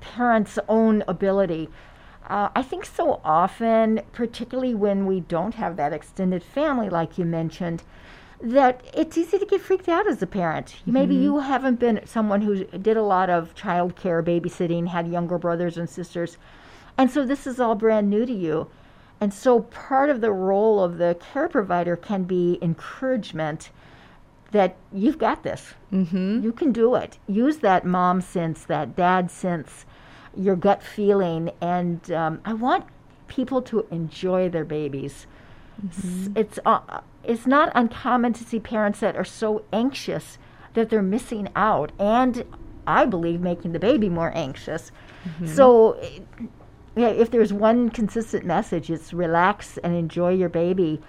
parents' 0.00 0.58
own 0.68 1.02
ability. 1.08 1.68
Uh, 2.26 2.48
I 2.54 2.62
think 2.62 2.86
so 2.86 3.20
often, 3.22 4.00
particularly 4.12 4.74
when 4.74 5.06
we 5.06 5.20
don't 5.20 5.54
have 5.54 5.76
that 5.76 5.92
extended 5.92 6.42
family, 6.42 6.88
like 6.88 7.18
you 7.18 7.24
mentioned, 7.24 7.82
that 8.40 8.82
it's 8.94 9.16
easy 9.18 9.38
to 9.38 9.46
get 9.46 9.60
freaked 9.60 9.88
out 9.88 10.06
as 10.06 10.22
a 10.22 10.26
parent. 10.26 10.66
Mm-hmm. 10.66 10.92
Maybe 10.92 11.14
you 11.14 11.40
haven't 11.40 11.78
been 11.78 12.00
someone 12.04 12.42
who 12.42 12.64
did 12.64 12.96
a 12.96 13.02
lot 13.02 13.30
of 13.30 13.54
childcare, 13.54 14.22
babysitting, 14.22 14.88
had 14.88 15.06
younger 15.08 15.38
brothers 15.38 15.76
and 15.76 15.88
sisters, 15.88 16.38
and 16.96 17.10
so 17.10 17.24
this 17.24 17.46
is 17.46 17.60
all 17.60 17.74
brand 17.74 18.08
new 18.08 18.24
to 18.24 18.32
you. 18.32 18.70
And 19.20 19.32
so 19.32 19.60
part 19.60 20.10
of 20.10 20.20
the 20.20 20.32
role 20.32 20.82
of 20.82 20.98
the 20.98 21.16
care 21.32 21.48
provider 21.48 21.96
can 21.96 22.24
be 22.24 22.58
encouragement 22.60 23.70
that 24.54 24.76
you've 24.92 25.18
got 25.18 25.42
this. 25.42 25.74
Mm-hmm. 25.92 26.40
You 26.44 26.52
can 26.52 26.70
do 26.70 26.94
it. 26.94 27.18
Use 27.26 27.56
that 27.58 27.84
mom 27.84 28.20
sense, 28.20 28.62
that 28.66 28.94
dad 28.94 29.28
sense, 29.28 29.84
your 30.36 30.54
gut 30.54 30.80
feeling. 30.80 31.50
And 31.60 32.10
um, 32.12 32.40
I 32.44 32.54
want 32.54 32.84
people 33.26 33.60
to 33.62 33.84
enjoy 33.90 34.48
their 34.48 34.64
babies. 34.64 35.26
Mm-hmm. 35.84 36.36
It's, 36.36 36.60
uh, 36.64 37.00
it's 37.24 37.48
not 37.48 37.72
uncommon 37.74 38.32
to 38.34 38.44
see 38.44 38.60
parents 38.60 39.00
that 39.00 39.16
are 39.16 39.24
so 39.24 39.64
anxious 39.72 40.38
that 40.74 40.88
they're 40.88 41.02
missing 41.02 41.48
out. 41.56 41.90
And 41.98 42.44
I 42.86 43.06
believe 43.06 43.40
making 43.40 43.72
the 43.72 43.80
baby 43.80 44.08
more 44.08 44.30
anxious. 44.36 44.92
Mm-hmm. 45.28 45.48
So, 45.48 46.00
yeah, 46.94 47.08
if 47.08 47.32
there's 47.32 47.52
one 47.52 47.90
consistent 47.90 48.44
message, 48.46 48.88
it's 48.88 49.12
relax 49.12 49.78
and 49.78 49.96
enjoy 49.96 50.32
your 50.34 50.48
baby 50.48 51.00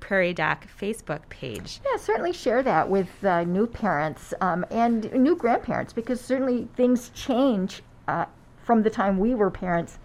Prairie 0.00 0.32
Doc 0.32 0.66
Facebook 0.80 1.28
page. 1.28 1.80
Yeah, 1.84 1.98
certainly 1.98 2.32
share 2.32 2.62
that 2.62 2.88
with 2.88 3.22
uh, 3.24 3.44
new 3.44 3.66
parents 3.66 4.32
um, 4.40 4.64
and 4.70 5.12
new 5.12 5.36
grandparents 5.36 5.92
because 5.92 6.20
certainly 6.20 6.66
things 6.74 7.10
change 7.10 7.82
uh, 8.08 8.24
from 8.64 8.82
the 8.82 8.90
time 8.90 9.18
we 9.18 9.34
were 9.34 9.50
parents 9.50 9.98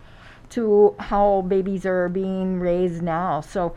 to 0.49 0.93
how 0.99 1.41
babies 1.47 1.85
are 1.85 2.09
being 2.09 2.59
raised 2.59 3.01
now. 3.01 3.41
So 3.41 3.75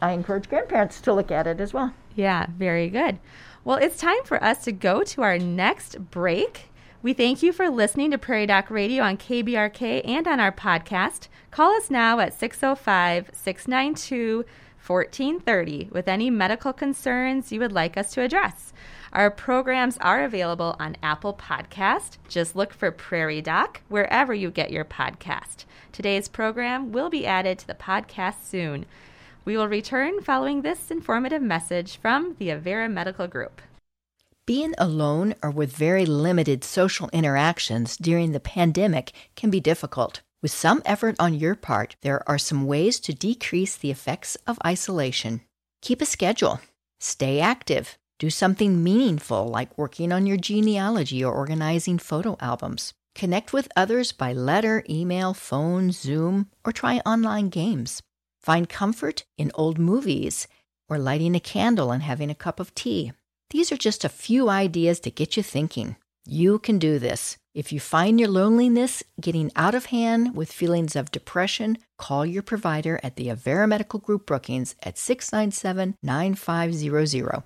I 0.00 0.12
encourage 0.12 0.48
grandparents 0.48 1.00
to 1.02 1.12
look 1.12 1.30
at 1.30 1.46
it 1.46 1.60
as 1.60 1.72
well. 1.72 1.92
Yeah, 2.14 2.46
very 2.56 2.88
good. 2.88 3.18
Well, 3.64 3.78
it's 3.78 3.98
time 3.98 4.22
for 4.24 4.42
us 4.42 4.64
to 4.64 4.72
go 4.72 5.02
to 5.04 5.22
our 5.22 5.38
next 5.38 6.10
break. 6.10 6.70
We 7.02 7.12
thank 7.12 7.42
you 7.42 7.52
for 7.52 7.68
listening 7.68 8.10
to 8.10 8.18
Prairie 8.18 8.46
Doc 8.46 8.70
Radio 8.70 9.04
on 9.04 9.16
KBRK 9.16 10.02
and 10.06 10.26
on 10.26 10.40
our 10.40 10.52
podcast. 10.52 11.28
Call 11.50 11.76
us 11.76 11.90
now 11.90 12.18
at 12.20 12.34
605 12.34 13.30
692 13.32 14.44
1430 14.84 15.88
with 15.92 16.08
any 16.08 16.30
medical 16.30 16.72
concerns 16.72 17.52
you 17.52 17.60
would 17.60 17.72
like 17.72 17.96
us 17.96 18.10
to 18.12 18.22
address. 18.22 18.72
Our 19.12 19.30
programs 19.30 19.98
are 19.98 20.24
available 20.24 20.76
on 20.78 20.96
Apple 21.02 21.34
Podcast. 21.34 22.18
Just 22.28 22.56
look 22.56 22.72
for 22.72 22.90
Prairie 22.90 23.42
Doc 23.42 23.82
wherever 23.88 24.34
you 24.34 24.50
get 24.50 24.70
your 24.70 24.84
podcast. 24.84 25.64
Today's 25.92 26.28
program 26.28 26.92
will 26.92 27.10
be 27.10 27.26
added 27.26 27.58
to 27.58 27.66
the 27.66 27.74
podcast 27.74 28.44
soon. 28.44 28.86
We 29.48 29.56
will 29.56 29.66
return 29.66 30.20
following 30.20 30.60
this 30.60 30.90
informative 30.90 31.40
message 31.40 31.96
from 31.96 32.36
the 32.38 32.48
Avera 32.48 32.92
Medical 32.92 33.26
Group. 33.26 33.62
Being 34.44 34.74
alone 34.76 35.36
or 35.42 35.50
with 35.50 35.74
very 35.74 36.04
limited 36.04 36.62
social 36.62 37.08
interactions 37.14 37.96
during 37.96 38.32
the 38.32 38.40
pandemic 38.40 39.12
can 39.36 39.48
be 39.48 39.58
difficult. 39.58 40.20
With 40.42 40.50
some 40.50 40.82
effort 40.84 41.16
on 41.18 41.32
your 41.32 41.54
part, 41.54 41.96
there 42.02 42.22
are 42.28 42.36
some 42.36 42.66
ways 42.66 43.00
to 43.00 43.14
decrease 43.14 43.74
the 43.74 43.90
effects 43.90 44.36
of 44.46 44.58
isolation. 44.66 45.40
Keep 45.80 46.02
a 46.02 46.04
schedule. 46.04 46.60
Stay 47.00 47.40
active. 47.40 47.96
Do 48.18 48.28
something 48.28 48.84
meaningful 48.84 49.48
like 49.48 49.78
working 49.78 50.12
on 50.12 50.26
your 50.26 50.36
genealogy 50.36 51.24
or 51.24 51.32
organizing 51.32 51.96
photo 51.96 52.36
albums. 52.38 52.92
Connect 53.14 53.54
with 53.54 53.72
others 53.74 54.12
by 54.12 54.34
letter, 54.34 54.84
email, 54.90 55.32
phone, 55.32 55.90
Zoom, 55.90 56.50
or 56.66 56.72
try 56.72 56.98
online 57.06 57.48
games. 57.48 58.02
Find 58.48 58.66
comfort 58.66 59.26
in 59.36 59.52
old 59.56 59.78
movies 59.78 60.48
or 60.88 60.96
lighting 60.96 61.36
a 61.36 61.38
candle 61.54 61.92
and 61.92 62.02
having 62.02 62.30
a 62.30 62.34
cup 62.34 62.60
of 62.60 62.74
tea. 62.74 63.12
These 63.50 63.70
are 63.70 63.76
just 63.76 64.06
a 64.06 64.08
few 64.08 64.48
ideas 64.48 65.00
to 65.00 65.10
get 65.10 65.36
you 65.36 65.42
thinking. 65.42 65.96
You 66.24 66.58
can 66.58 66.78
do 66.78 66.98
this. 66.98 67.36
If 67.52 67.74
you 67.74 67.78
find 67.78 68.18
your 68.18 68.30
loneliness 68.30 69.02
getting 69.20 69.52
out 69.54 69.74
of 69.74 69.92
hand 69.92 70.34
with 70.34 70.50
feelings 70.50 70.96
of 70.96 71.10
depression, 71.10 71.76
call 71.98 72.24
your 72.24 72.42
provider 72.42 72.98
at 73.02 73.16
the 73.16 73.26
Avera 73.26 73.68
Medical 73.68 74.00
Group 74.00 74.24
Brookings 74.24 74.74
at 74.82 74.96
697 74.96 75.96
9500. 76.02 77.42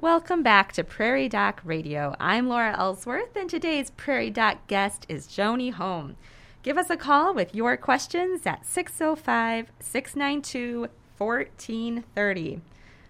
Welcome 0.00 0.44
back 0.44 0.72
to 0.74 0.84
Prairie 0.84 1.28
Doc 1.28 1.60
Radio. 1.64 2.14
I'm 2.20 2.48
Laura 2.48 2.76
Ellsworth, 2.78 3.34
and 3.34 3.50
today's 3.50 3.90
Prairie 3.90 4.30
Doc 4.30 4.68
guest 4.68 5.04
is 5.08 5.26
Joni 5.26 5.72
Holm. 5.72 6.14
Give 6.62 6.78
us 6.78 6.90
a 6.90 6.96
call 6.96 7.34
with 7.34 7.56
your 7.56 7.76
questions 7.76 8.46
at 8.46 8.64
605 8.64 9.72
692 9.80 10.88
1430. 11.18 12.60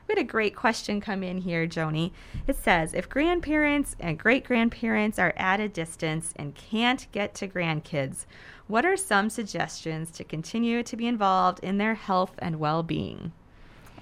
We 0.09 0.15
had 0.15 0.19
a 0.19 0.25
great 0.25 0.57
question 0.57 1.03
come 1.03 1.23
in 1.23 1.39
here, 1.39 1.67
Joni. 1.67 2.13
It 2.47 2.57
says 2.57 2.95
If 2.95 3.11
grandparents 3.11 3.95
and 4.01 4.19
great 4.19 4.45
grandparents 4.45 5.19
are 5.19 5.35
at 5.37 5.61
a 5.61 5.69
distance 5.69 6.33
and 6.37 6.55
can't 6.55 7.07
get 7.13 7.35
to 7.37 7.49
grandkids, 7.49 8.25
what 8.69 8.87
are 8.87 8.97
some 8.97 9.29
suggestions 9.29 10.11
to 10.13 10.25
continue 10.25 10.83
to 10.83 10.97
be 10.97 11.07
involved 11.07 11.61
in 11.63 11.77
their 11.77 11.95
health 11.95 12.33
and 12.39 12.59
well 12.59 12.83
being? 12.83 13.33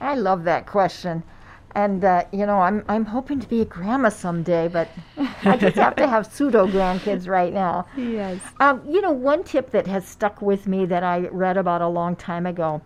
I 0.00 0.14
love 0.14 0.44
that 0.44 0.66
question. 0.66 1.24
And 1.74 2.04
uh, 2.04 2.24
you 2.32 2.46
know, 2.46 2.60
I'm 2.60 2.84
I'm 2.88 3.04
hoping 3.04 3.38
to 3.40 3.48
be 3.48 3.60
a 3.60 3.64
grandma 3.64 4.08
someday, 4.08 4.66
but 4.66 4.88
I 5.44 5.56
just 5.56 5.76
have 5.76 5.94
to 5.96 6.08
have 6.08 6.26
pseudo 6.26 6.66
grandkids 6.66 7.28
right 7.28 7.52
now. 7.52 7.86
Yes. 7.96 8.40
Um, 8.58 8.82
you 8.88 9.00
know, 9.00 9.12
one 9.12 9.44
tip 9.44 9.70
that 9.70 9.86
has 9.86 10.04
stuck 10.06 10.42
with 10.42 10.66
me 10.66 10.84
that 10.86 11.04
I 11.04 11.28
read 11.28 11.56
about 11.56 11.80
a 11.80 11.88
long 11.88 12.16
time 12.16 12.44
ago 12.46 12.82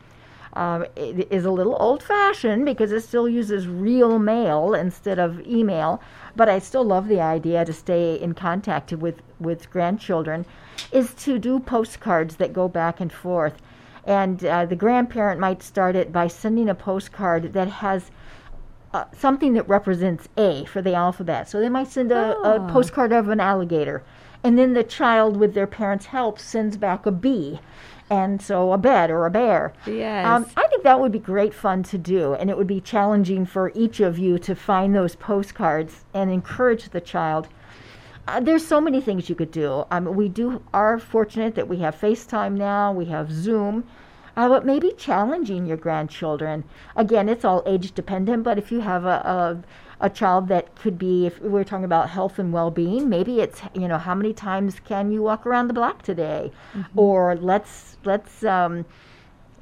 um, 0.52 0.84
is 0.96 1.44
a 1.44 1.50
little 1.50 1.76
old-fashioned 1.80 2.64
because 2.64 2.92
it 2.92 3.02
still 3.02 3.28
uses 3.28 3.66
real 3.66 4.18
mail 4.18 4.74
instead 4.74 5.18
of 5.18 5.40
email. 5.46 6.00
But 6.36 6.48
I 6.48 6.58
still 6.58 6.84
love 6.84 7.08
the 7.08 7.20
idea 7.20 7.64
to 7.64 7.72
stay 7.72 8.16
in 8.16 8.34
contact 8.34 8.92
with 8.92 9.22
with 9.40 9.70
grandchildren. 9.70 10.44
Is 10.92 11.14
to 11.14 11.38
do 11.38 11.58
postcards 11.58 12.36
that 12.36 12.52
go 12.52 12.68
back 12.68 13.00
and 13.00 13.12
forth, 13.12 13.62
and 14.04 14.44
uh, 14.44 14.66
the 14.66 14.76
grandparent 14.76 15.40
might 15.40 15.62
start 15.62 15.96
it 15.96 16.12
by 16.12 16.28
sending 16.28 16.68
a 16.68 16.74
postcard 16.74 17.52
that 17.54 17.68
has 17.68 18.10
uh, 18.94 19.04
something 19.18 19.52
that 19.54 19.68
represents 19.68 20.28
A 20.36 20.64
for 20.66 20.80
the 20.80 20.94
alphabet. 20.94 21.48
So 21.50 21.60
they 21.60 21.68
might 21.68 21.88
send 21.88 22.12
a, 22.12 22.36
Oh. 22.38 22.54
a 22.64 22.72
postcard 22.72 23.12
of 23.12 23.28
an 23.28 23.40
alligator. 23.40 24.02
And 24.42 24.58
then 24.58 24.74
the 24.74 24.84
child, 24.84 25.36
with 25.36 25.54
their 25.54 25.66
parents' 25.66 26.06
help, 26.06 26.38
sends 26.38 26.76
back 26.76 27.04
a 27.04 27.10
B. 27.10 27.60
And 28.10 28.40
so 28.40 28.72
a 28.72 28.78
bed 28.78 29.10
or 29.10 29.24
a 29.26 29.30
bear. 29.30 29.72
Yes. 29.86 30.26
Um, 30.26 30.46
I 30.56 30.66
think 30.68 30.82
that 30.84 31.00
would 31.00 31.10
be 31.10 31.18
great 31.18 31.54
fun 31.54 31.82
to 31.84 31.98
do. 31.98 32.34
And 32.34 32.50
it 32.50 32.56
would 32.56 32.66
be 32.66 32.80
challenging 32.80 33.46
for 33.46 33.72
each 33.74 34.00
of 34.00 34.18
you 34.18 34.38
to 34.40 34.54
find 34.54 34.94
those 34.94 35.16
postcards 35.16 36.04
and 36.12 36.30
encourage 36.30 36.90
the 36.90 37.00
child. 37.00 37.48
Uh, 38.28 38.40
there's 38.40 38.66
so 38.66 38.80
many 38.80 39.00
things 39.00 39.28
you 39.28 39.34
could 39.34 39.50
do. 39.50 39.84
Um, 39.90 40.14
we 40.14 40.28
do 40.28 40.62
are 40.72 40.98
fortunate 40.98 41.54
that 41.56 41.66
we 41.68 41.78
have 41.78 41.98
FaceTime 41.98 42.52
now. 42.52 42.92
We 42.92 43.06
have 43.06 43.32
Zoom. 43.32 43.84
Uh, 44.36 44.48
but 44.48 44.66
maybe 44.66 44.92
challenging 44.98 45.66
your 45.66 45.76
grandchildren. 45.76 46.64
Again, 46.96 47.28
it's 47.28 47.44
all 47.44 47.62
age 47.66 47.94
dependent, 47.94 48.42
but 48.42 48.58
if 48.58 48.72
you 48.72 48.80
have 48.80 49.04
a, 49.04 49.62
a, 50.00 50.06
a 50.06 50.10
child 50.10 50.48
that 50.48 50.74
could 50.74 50.98
be, 50.98 51.26
if 51.26 51.40
we're 51.40 51.64
talking 51.64 51.84
about 51.84 52.10
health 52.10 52.38
and 52.38 52.52
well 52.52 52.70
being, 52.70 53.08
maybe 53.08 53.40
it's, 53.40 53.62
you 53.74 53.86
know, 53.86 53.98
how 53.98 54.14
many 54.14 54.32
times 54.32 54.80
can 54.80 55.12
you 55.12 55.22
walk 55.22 55.46
around 55.46 55.68
the 55.68 55.74
block 55.74 56.02
today? 56.02 56.50
Or 56.96 57.36
let's, 57.36 57.96
let's, 58.04 58.44
um, 58.44 58.84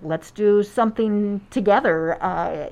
let's 0.00 0.30
do 0.30 0.62
something 0.62 1.40
together 1.50 2.22
uh, 2.22 2.70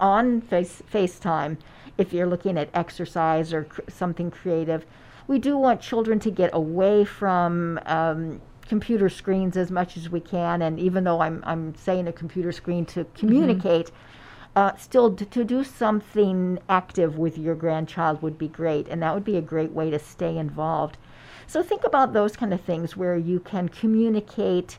on 0.00 0.40
face, 0.40 0.82
FaceTime 0.92 1.56
if 1.96 2.12
you're 2.12 2.26
looking 2.26 2.58
at 2.58 2.68
exercise 2.74 3.52
or 3.52 3.64
cr- 3.64 3.82
something 3.88 4.30
creative. 4.30 4.84
We 5.26 5.38
do 5.38 5.56
want 5.58 5.80
children 5.80 6.20
to 6.20 6.30
get 6.30 6.50
away 6.52 7.04
from 7.04 7.78
um, 7.86 8.40
computer 8.68 9.08
screens 9.08 9.56
as 9.56 9.70
much 9.70 9.96
as 9.96 10.10
we 10.10 10.20
can, 10.20 10.62
and 10.62 10.78
even 10.78 11.04
though 11.04 11.20
I'm, 11.20 11.42
I'm 11.46 11.74
saying 11.74 12.06
a 12.06 12.12
computer 12.12 12.52
screen 12.52 12.84
to 12.86 13.06
communicate, 13.14 13.90
uh, 14.54 14.76
still 14.76 15.14
to, 15.14 15.24
to 15.24 15.44
do 15.44 15.64
something 15.64 16.58
active 16.68 17.16
with 17.16 17.38
your 17.38 17.54
grandchild 17.54 18.20
would 18.22 18.36
be 18.36 18.48
great, 18.48 18.88
and 18.88 19.02
that 19.02 19.14
would 19.14 19.24
be 19.24 19.36
a 19.36 19.40
great 19.40 19.72
way 19.72 19.90
to 19.90 19.98
stay 19.98 20.36
involved. 20.36 20.98
So 21.46 21.62
think 21.62 21.84
about 21.84 22.12
those 22.12 22.36
kind 22.36 22.52
of 22.52 22.60
things 22.60 22.96
where 22.96 23.16
you 23.16 23.40
can 23.40 23.68
communicate 23.68 24.78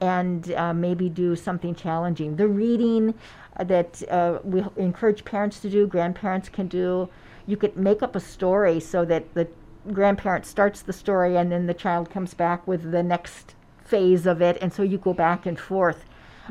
and 0.00 0.52
uh, 0.52 0.72
maybe 0.72 1.08
do 1.08 1.36
something 1.36 1.74
challenging. 1.74 2.36
The 2.36 2.48
reading 2.48 3.14
uh, 3.58 3.64
that 3.64 4.02
uh, 4.10 4.38
we 4.44 4.64
encourage 4.76 5.24
parents 5.24 5.60
to 5.60 5.70
do, 5.70 5.86
grandparents 5.86 6.48
can 6.48 6.68
do. 6.68 7.08
You 7.46 7.56
could 7.56 7.76
make 7.76 8.02
up 8.02 8.16
a 8.16 8.20
story 8.20 8.80
so 8.80 9.04
that 9.04 9.34
the 9.34 9.46
grandparent 9.92 10.46
starts 10.46 10.82
the 10.82 10.92
story 10.92 11.36
and 11.36 11.50
then 11.50 11.66
the 11.66 11.74
child 11.74 12.10
comes 12.10 12.34
back 12.34 12.66
with 12.66 12.90
the 12.90 13.02
next 13.02 13.54
phase 13.84 14.26
of 14.26 14.42
it, 14.42 14.58
and 14.60 14.72
so 14.72 14.82
you 14.82 14.98
go 14.98 15.14
back 15.14 15.46
and 15.46 15.58
forth 15.58 16.04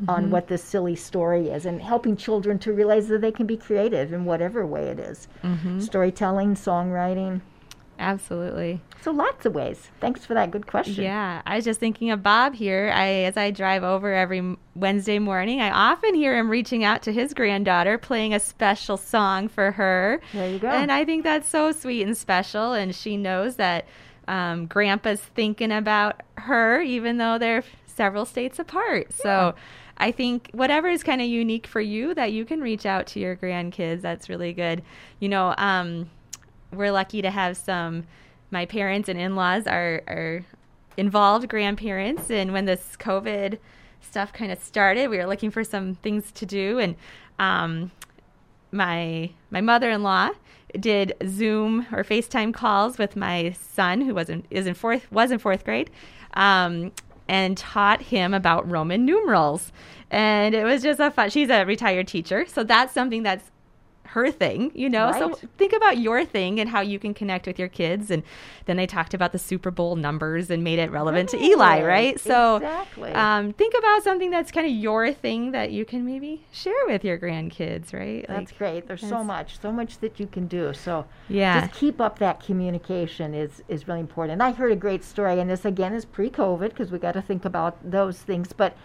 on 0.08 0.24
mm-hmm. 0.24 0.32
what 0.32 0.48
this 0.48 0.64
silly 0.64 0.96
story 0.96 1.50
is, 1.50 1.66
and 1.66 1.82
helping 1.82 2.18
children 2.18 2.60
to 2.60 2.74
realize 2.74 3.08
that 3.08 3.22
they 3.22 3.32
can 3.32 3.46
be 3.46 3.58
creative 3.58 4.12
in 4.12 4.26
whatever 4.26 4.66
way 4.66 4.88
it 4.88 5.00
is. 5.00 5.28
Mm-hmm. 5.44 5.80
Storytelling, 5.80 6.56
songwriting. 6.56 7.42
Absolutely. 8.00 8.82
So 9.02 9.12
lots 9.12 9.46
of 9.46 9.54
ways. 9.54 9.90
Thanks 10.00 10.26
for 10.26 10.34
that 10.34 10.52
good 10.52 10.68
question. 10.68 11.04
Yeah, 11.04 11.42
I 11.46 11.56
was 11.56 11.66
just 11.66 11.80
thinking 11.80 12.12
of 12.12 12.24
Bob 12.24 12.56
here. 12.56 12.92
I, 12.94 13.08
as 13.26 13.38
I 13.38 13.52
drive 13.52 13.84
over 13.84 14.14
every 14.14 14.58
Wednesday 14.76 15.20
morning, 15.20 15.62
I 15.62 15.70
often 15.70 16.16
hear 16.16 16.38
him 16.38 16.50
reaching 16.50 16.84
out 16.84 17.02
to 17.04 17.12
his 17.12 17.34
granddaughter, 17.34 17.98
playing 17.98 18.34
a 18.34 18.40
special 18.40 18.98
song 18.98 19.48
for 19.48 19.72
her. 19.72 20.22
There 20.34 20.50
you 20.50 20.60
go. 20.60 20.70
And 20.70 20.92
I 20.92 21.06
think 21.06 21.24
that's 21.24 21.48
so 21.48 21.72
sweet 21.72 22.04
and 22.04 22.18
special. 22.18 22.74
And 22.74 22.96
she 22.96 23.16
knows 23.16 23.58
that 23.58 23.86
um, 24.28 24.66
Grandpa's 24.66 25.22
thinking 25.22 25.72
about 25.72 26.22
her, 26.38 26.82
even 26.82 27.18
though 27.18 27.38
they're 27.38 27.64
several 27.86 28.26
states 28.26 28.60
apart. 28.60 29.14
So 29.14 29.56
I 29.98 30.12
think 30.12 30.50
whatever 30.52 30.90
is 30.90 31.04
kind 31.04 31.22
of 31.22 31.28
unique 31.28 31.68
for 31.68 31.82
you, 31.82 32.14
that 32.16 32.34
you 32.34 32.44
can 32.44 32.60
reach 32.62 32.86
out 32.86 33.08
to 33.08 33.20
your 33.20 33.36
grandkids. 33.36 34.02
That's 34.02 34.30
really 34.30 34.52
good. 34.52 34.84
You 35.20 35.30
know, 35.30 35.54
um, 35.58 36.10
we're 36.76 36.92
lucky 36.92 37.22
to 37.22 37.30
have 37.32 37.58
some. 37.58 38.06
My 38.52 38.66
parents 38.66 39.10
and 39.10 39.20
in-laws 39.20 39.68
are 39.68 40.02
are 40.08 40.46
involved 40.98 41.50
grandparents, 41.50 42.30
and 42.30 42.54
when 42.54 42.66
this 42.66 42.96
COVID 43.00 43.58
stuff 44.02 44.32
kind 44.32 44.52
of 44.52 44.60
started, 44.60 45.10
we 45.10 45.18
were 45.18 45.26
looking 45.26 45.52
for 45.52 45.64
some 45.64 45.96
things 45.96 46.32
to 46.34 46.46
do, 46.46 46.80
and 46.80 46.96
um, 47.40 47.92
my 48.72 49.32
my 49.50 49.62
mother-in-law 49.62 50.30
did 50.80 51.14
Zoom 51.26 51.88
or 51.92 52.04
FaceTime 52.04 52.54
calls 52.54 52.98
with 52.98 53.16
my 53.16 53.52
son, 53.52 54.02
who 54.02 54.14
was 54.14 54.30
in 54.30 54.46
is 54.50 54.68
in 54.68 54.74
fourth 54.74 55.12
was 55.12 55.32
in 55.32 55.40
fourth 55.40 55.66
grade, 55.66 55.90
um, 56.34 56.92
and 57.28 57.58
taught 57.58 58.04
him 58.04 58.34
about 58.34 58.70
Roman 58.70 59.06
numerals. 59.06 59.72
And 60.12 60.54
it 60.54 60.64
was 60.64 60.84
just 60.84 61.00
a 61.00 61.12
fun. 61.12 61.30
She's 61.30 61.50
a 61.50 61.64
retired 61.66 62.08
teacher, 62.08 62.46
so 62.46 62.64
that's 62.64 62.94
something 62.94 63.24
that's 63.24 63.52
her 64.08 64.32
thing, 64.32 64.72
you 64.76 64.90
know? 64.90 65.10
Right. 65.10 65.20
So 65.20 65.36
think 65.58 65.74
about 65.74 65.98
your 65.98 66.26
thing 66.26 66.60
and 66.60 66.70
how 66.70 66.82
you 66.82 67.00
can 67.00 67.14
connect 67.14 67.48
with 67.48 67.58
your 67.60 67.68
kids. 67.68 68.12
And 68.12 68.24
then 68.66 68.78
they 68.78 68.88
talked 68.88 69.14
about 69.14 69.32
the 69.32 69.40
Super 69.40 69.72
Bowl 69.72 69.96
numbers 69.96 70.50
and 70.50 70.64
made 70.64 70.80
it 70.80 70.92
relevant 70.92 71.30
to 71.30 71.38
Eli, 71.44 71.80
Right. 71.82 71.86
right? 71.86 72.20
So 72.20 72.58
Exactly. 72.58 73.12
um, 73.14 73.54
think 73.54 73.74
about 73.78 74.04
something 74.04 74.30
that's 74.32 74.52
kind 74.52 74.66
of 74.68 74.74
your 74.74 75.12
thing 75.14 75.52
that 75.52 75.72
you 75.72 75.86
can 75.86 76.06
maybe 76.06 76.46
share 76.52 76.74
with 76.88 77.04
your 77.04 77.18
grandkids, 77.18 77.94
right? 77.94 78.26
That's 78.28 78.52
Like, 78.52 78.58
great. 78.58 78.88
There's 78.88 79.02
so 79.08 79.24
much, 79.24 79.60
so 79.60 79.72
much 79.72 80.00
that 80.00 80.20
you 80.20 80.28
can 80.28 80.48
do. 80.48 80.74
So 80.74 81.06
Yeah. 81.28 81.60
just 81.62 81.74
keep 81.74 82.00
up 82.00 82.20
that 82.20 82.44
communication 82.44 83.34
is 83.34 83.64
is 83.68 83.88
really 83.88 84.00
important. 84.00 84.34
And 84.34 84.44
I 84.44 84.52
heard 84.52 84.72
a 84.72 84.76
great 84.76 85.04
story, 85.04 85.40
and 85.40 85.50
this 85.50 85.66
again 85.66 85.94
is 85.94 86.06
pre-COVID 86.06 86.70
because 86.70 86.92
we 86.92 87.00
got 87.00 87.14
to 87.14 87.22
think 87.22 87.46
about 87.46 87.78
those 87.84 88.20
things. 88.22 88.54
But 88.54 88.76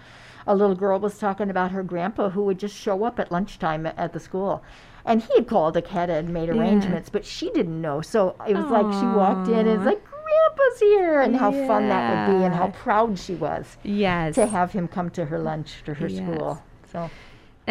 a 0.46 0.54
little 0.54 0.74
girl 0.74 0.98
was 0.98 1.18
talking 1.18 1.50
about 1.50 1.70
her 1.70 1.82
grandpa 1.82 2.30
who 2.30 2.42
would 2.44 2.58
just 2.58 2.76
show 2.76 3.04
up 3.04 3.18
at 3.18 3.32
lunchtime 3.32 3.86
at 3.86 4.12
the 4.12 4.20
school. 4.20 4.62
And 5.04 5.22
he 5.22 5.34
had 5.34 5.48
called 5.48 5.76
ahead 5.76 6.10
and 6.10 6.32
made 6.32 6.50
arrangements, 6.50 7.08
but 7.08 7.24
she 7.24 7.50
didn't 7.50 7.80
know. 7.80 8.00
So 8.02 8.36
it 8.46 8.54
was 8.54 8.66
like 8.66 8.92
she 8.92 9.06
walked 9.06 9.48
in 9.48 9.66
and 9.66 9.68
it's 9.68 9.86
like, 9.86 10.02
Grandpa's 10.30 10.80
here, 10.80 11.20
and 11.20 11.36
how 11.36 11.50
fun 11.50 11.88
that 11.88 12.28
would 12.28 12.38
be, 12.38 12.44
and 12.44 12.54
how 12.54 12.68
proud 12.68 13.18
she 13.18 13.34
was 13.34 13.76
yes. 13.82 14.34
to 14.36 14.46
have 14.46 14.72
him 14.72 14.86
come 14.86 15.10
to 15.10 15.24
her 15.24 15.38
lunch 15.38 15.82
to 15.84 15.94
her 15.94 16.06
Yes. 16.06 16.22
school. 16.22 16.62
So 16.92 17.10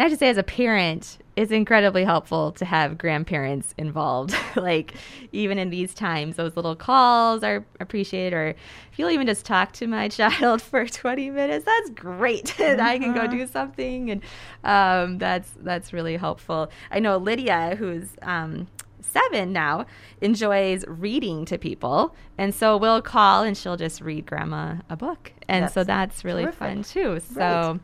And 0.00 0.06
I 0.06 0.08
have 0.08 0.18
to 0.18 0.18
say, 0.18 0.30
as 0.30 0.38
a 0.38 0.42
parent, 0.42 1.18
it's 1.36 1.52
incredibly 1.52 2.04
helpful 2.04 2.52
to 2.52 2.64
have 2.64 2.96
grandparents 2.96 3.74
involved. 3.76 4.34
like, 4.56 4.94
even 5.30 5.58
in 5.58 5.68
these 5.68 5.92
times, 5.92 6.36
those 6.36 6.56
little 6.56 6.74
calls 6.74 7.42
are 7.42 7.66
appreciated. 7.80 8.32
Or 8.34 8.46
if 8.46 8.56
you'll 8.98 9.10
even 9.10 9.26
just 9.26 9.44
talk 9.44 9.72
to 9.72 9.86
my 9.86 10.08
child 10.20 10.62
for 10.62 10.86
20 10.86 11.28
minutes, 11.28 11.66
that's 11.66 11.90
great. 11.90 12.58
and 12.60 12.80
I 12.80 12.98
can 12.98 13.12
go 13.12 13.26
do 13.26 13.46
something. 13.46 14.10
And 14.10 14.22
um, 14.64 15.18
that's, 15.18 15.50
that's 15.60 15.92
really 15.92 16.16
helpful. 16.16 16.70
I 16.90 16.98
know 16.98 17.18
Lydia, 17.18 17.76
who's 17.78 18.08
um, 18.22 18.68
seven 19.02 19.52
now, 19.52 19.84
enjoys 20.22 20.82
reading 20.88 21.44
to 21.44 21.58
people. 21.58 22.16
And 22.38 22.54
so 22.54 22.78
we'll 22.78 23.02
call 23.02 23.42
and 23.42 23.54
she'll 23.54 23.76
just 23.76 24.00
read 24.00 24.24
grandma 24.24 24.76
a 24.88 24.96
book. 24.96 25.34
And 25.46 25.70
so 25.70 25.84
That's 25.84 26.14
that's 26.14 26.24
really 26.24 26.44
terrific. 26.44 26.58
fun 26.58 26.84
too. 26.84 27.20
So. 27.20 27.38
Right. 27.72 27.80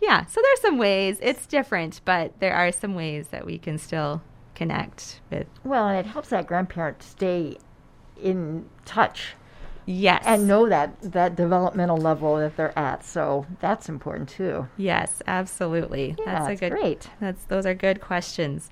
Yeah, 0.00 0.26
so 0.26 0.40
there's 0.42 0.60
some 0.60 0.78
ways. 0.78 1.18
It's 1.20 1.46
different, 1.46 2.00
but 2.04 2.38
there 2.40 2.54
are 2.54 2.70
some 2.72 2.94
ways 2.94 3.28
that 3.28 3.44
we 3.44 3.58
can 3.58 3.78
still 3.78 4.22
connect 4.54 5.20
with. 5.30 5.46
Well, 5.64 5.88
and 5.88 5.98
it 5.98 6.06
helps 6.06 6.28
that 6.28 6.46
grandparent 6.46 7.02
stay 7.02 7.58
in 8.20 8.68
touch 8.84 9.34
Yes. 9.86 10.22
and 10.26 10.46
know 10.46 10.68
that 10.68 11.00
that 11.00 11.34
developmental 11.34 11.96
level 11.96 12.36
that 12.36 12.56
they're 12.56 12.78
at. 12.78 13.04
So 13.04 13.46
that's 13.60 13.88
important 13.88 14.28
too. 14.28 14.68
yes, 14.76 15.22
absolutely. 15.26 16.14
Yeah, 16.18 16.24
that's 16.46 16.48
a 16.50 16.56
good 16.56 16.72
great. 16.72 17.08
That's 17.20 17.44
those 17.44 17.64
are 17.64 17.74
good 17.74 18.00
questions. 18.00 18.68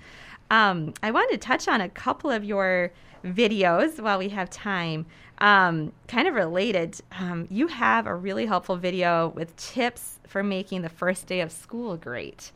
Um, 0.51 0.95
I 1.03 1.11
wanted 1.11 1.41
to 1.41 1.47
touch 1.47 1.69
on 1.69 1.81
a 1.81 1.89
couple 1.89 2.31
of 2.31 2.45
your 2.45 2.93
videos 3.25 4.01
while 4.01 4.19
we 4.19 4.29
have 4.31 4.51
time. 4.51 5.07
Um, 5.39 5.93
kind 6.09 6.27
of 6.27 6.35
related, 6.35 6.99
um, 7.19 7.47
you 7.51 7.67
have 7.67 8.07
a 8.07 8.15
really 8.15 8.47
helpful 8.47 8.77
video 8.77 9.29
with 9.29 9.55
tips 9.57 10.19
for 10.27 10.43
making 10.43 10.81
the 10.83 10.89
first 10.89 11.27
day 11.27 11.41
of 11.41 11.53
school 11.53 11.97
great, 11.97 12.53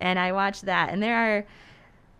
and 0.00 0.18
I 0.18 0.32
watched 0.32 0.64
that, 0.64 0.90
and 0.90 1.00
there 1.00 1.16
are 1.16 1.46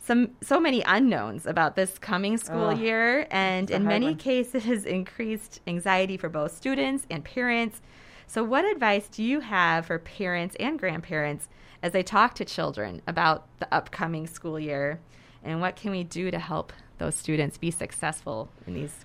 some 0.04 0.30
so 0.42 0.60
many 0.60 0.82
unknowns 0.82 1.46
about 1.46 1.74
this 1.76 1.98
coming 1.98 2.36
school 2.36 2.68
Ugh, 2.68 2.78
year 2.78 3.26
and 3.30 3.70
in 3.70 3.84
many 3.84 4.06
one. 4.06 4.16
cases 4.16 4.84
increased 4.84 5.60
anxiety 5.66 6.16
for 6.16 6.28
both 6.28 6.54
students 6.54 7.06
and 7.10 7.24
parents 7.24 7.80
so 8.26 8.44
what 8.44 8.64
advice 8.64 9.08
do 9.08 9.22
you 9.22 9.40
have 9.40 9.86
for 9.86 9.98
parents 9.98 10.56
and 10.60 10.78
grandparents 10.78 11.48
as 11.84 11.92
they 11.92 12.02
talk 12.02 12.34
to 12.34 12.46
children 12.46 13.02
about 13.06 13.46
the 13.58 13.72
upcoming 13.72 14.26
school 14.26 14.58
year 14.58 14.98
and 15.44 15.60
what 15.60 15.76
can 15.76 15.90
we 15.90 16.02
do 16.02 16.30
to 16.30 16.38
help 16.38 16.72
those 16.96 17.14
students 17.14 17.58
be 17.58 17.70
successful 17.70 18.48
in 18.66 18.72
these 18.72 19.04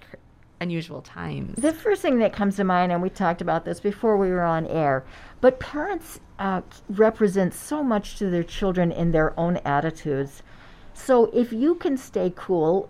unusual 0.62 1.02
times 1.02 1.56
The 1.62 1.74
first 1.74 2.02
thing 2.02 2.20
that 2.20 2.32
comes 2.32 2.56
to 2.56 2.64
mind, 2.64 2.94
and 2.94 3.02
we 3.02 3.10
talked 3.10 3.42
about 3.42 3.66
this 3.66 3.82
before 3.82 4.16
we 4.18 4.30
were 4.30 4.44
on 4.44 4.66
air, 4.68 5.04
but 5.42 5.60
parents 5.60 6.22
uh, 6.40 6.62
represent 6.88 7.54
so 7.54 7.84
much 7.84 8.18
to 8.18 8.30
their 8.30 8.44
children 8.44 8.94
in 8.94 9.12
their 9.12 9.38
own 9.38 9.58
attitudes. 9.58 10.42
So 10.94 11.26
if 11.34 11.52
you 11.52 11.76
can 11.76 11.98
stay 11.98 12.32
cool 12.34 12.90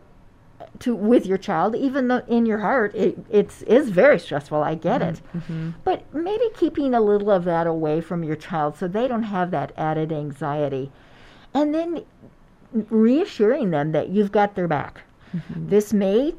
to 0.80 0.96
with 0.96 1.26
your 1.26 1.38
child, 1.38 1.76
even 1.76 2.08
though 2.08 2.24
in 2.28 2.46
your 2.46 2.60
heart 2.60 2.94
it 2.96 3.18
it's 3.30 3.62
is 3.64 3.90
very 3.90 4.20
stressful, 4.20 4.62
I 4.62 4.76
get 4.76 5.02
it. 5.02 5.16
Mm-hmm. 5.16 5.38
Mm-hmm. 5.38 5.70
But 5.84 6.14
maybe 6.14 6.46
keeping 6.56 6.94
a 6.94 7.02
little 7.02 7.32
of 7.32 7.46
that 7.46 7.68
away 7.68 8.02
from 8.02 8.24
your 8.24 8.36
child 8.36 8.78
so 8.78 8.88
they 8.88 9.08
don't 9.08 9.24
have 9.24 9.52
that 9.52 9.72
added 9.78 10.12
anxiety, 10.12 10.92
and 11.54 11.74
then 11.74 12.06
reassuring 12.72 13.72
them 13.72 13.92
that 13.94 14.10
you've 14.10 14.32
got 14.32 14.56
their 14.56 14.68
back. 14.68 15.02
Mm-hmm. 15.36 15.70
This 15.70 15.94
may 15.94 16.36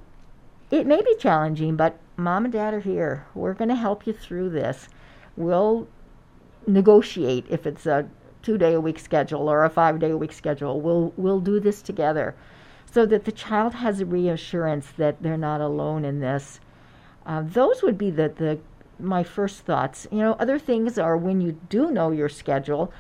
it 0.71 0.87
may 0.87 1.03
be 1.03 1.15
challenging, 1.19 1.77
but 1.77 1.99
mom 2.17 2.45
and 2.45 2.53
dad 2.53 2.75
are 2.75 2.81
here. 2.81 3.27
We're 3.35 3.55
going 3.55 3.71
to 3.71 3.75
help 3.75 4.07
you 4.07 4.13
through 4.13 4.51
this. 4.51 4.89
We'll 5.37 5.89
negotiate 6.67 7.47
if 7.49 7.67
it's 7.67 7.87
a 7.87 8.09
two 8.43 8.59
day 8.59 8.75
a 8.75 8.81
week 8.81 8.99
schedule 8.99 9.51
or 9.51 9.65
a 9.65 9.71
five 9.71 9.99
day 9.99 10.11
a 10.11 10.17
week 10.17 10.33
schedule. 10.33 10.81
We'll 10.81 11.13
we'll 11.17 11.41
do 11.41 11.61
this 11.61 11.83
together, 11.83 12.35
so 12.93 13.07
that 13.07 13.25
the 13.25 13.33
child 13.33 13.75
has 13.75 14.01
a 14.01 14.07
reassurance 14.07 14.89
that 14.97 15.23
they're 15.23 15.37
not 15.37 15.61
alone 15.61 16.05
in 16.05 16.21
this. 16.21 16.61
Uh, 17.25 17.43
those 17.45 17.83
would 17.83 17.99
be 17.99 18.11
the 18.11 18.29
the 18.29 18.59
my 18.99 19.23
first 19.23 19.61
thoughts. 19.61 20.07
You 20.11 20.19
know, 20.19 20.33
other 20.35 20.59
things 20.59 20.99
are 20.99 21.17
when 21.17 21.41
you 21.41 21.53
do 21.69 21.91
know 21.91 22.11
your 22.11 22.29
schedule. 22.29 22.93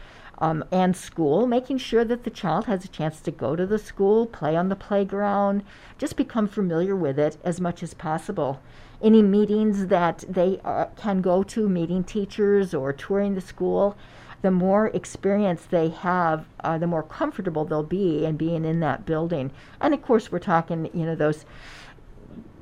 Um, 0.42 0.64
and 0.72 0.96
school, 0.96 1.46
making 1.46 1.76
sure 1.76 2.02
that 2.02 2.24
the 2.24 2.30
child 2.30 2.64
has 2.64 2.82
a 2.82 2.88
chance 2.88 3.20
to 3.20 3.30
go 3.30 3.56
to 3.56 3.66
the 3.66 3.76
school, 3.76 4.24
play 4.24 4.56
on 4.56 4.70
the 4.70 4.74
playground, 4.74 5.62
just 5.98 6.16
become 6.16 6.48
familiar 6.48 6.96
with 6.96 7.18
it 7.18 7.36
as 7.44 7.60
much 7.60 7.82
as 7.82 7.92
possible. 7.92 8.58
Any 9.02 9.20
meetings 9.20 9.88
that 9.88 10.24
they 10.26 10.58
uh, 10.64 10.86
can 10.96 11.20
go 11.20 11.42
to, 11.42 11.68
meeting 11.68 12.04
teachers 12.04 12.72
or 12.72 12.90
touring 12.90 13.34
the 13.34 13.42
school, 13.42 13.98
the 14.42 14.50
more 14.50 14.88
experience 14.88 15.66
they 15.66 15.88
have, 15.90 16.46
uh, 16.64 16.78
the 16.78 16.86
more 16.86 17.02
comfortable 17.02 17.64
they'll 17.64 17.82
be 17.82 18.24
in 18.24 18.36
being 18.36 18.64
in 18.64 18.80
that 18.80 19.04
building. 19.04 19.50
And 19.80 19.92
of 19.94 20.02
course, 20.02 20.32
we're 20.32 20.38
talking, 20.38 20.88
you 20.94 21.04
know, 21.04 21.14
those 21.14 21.44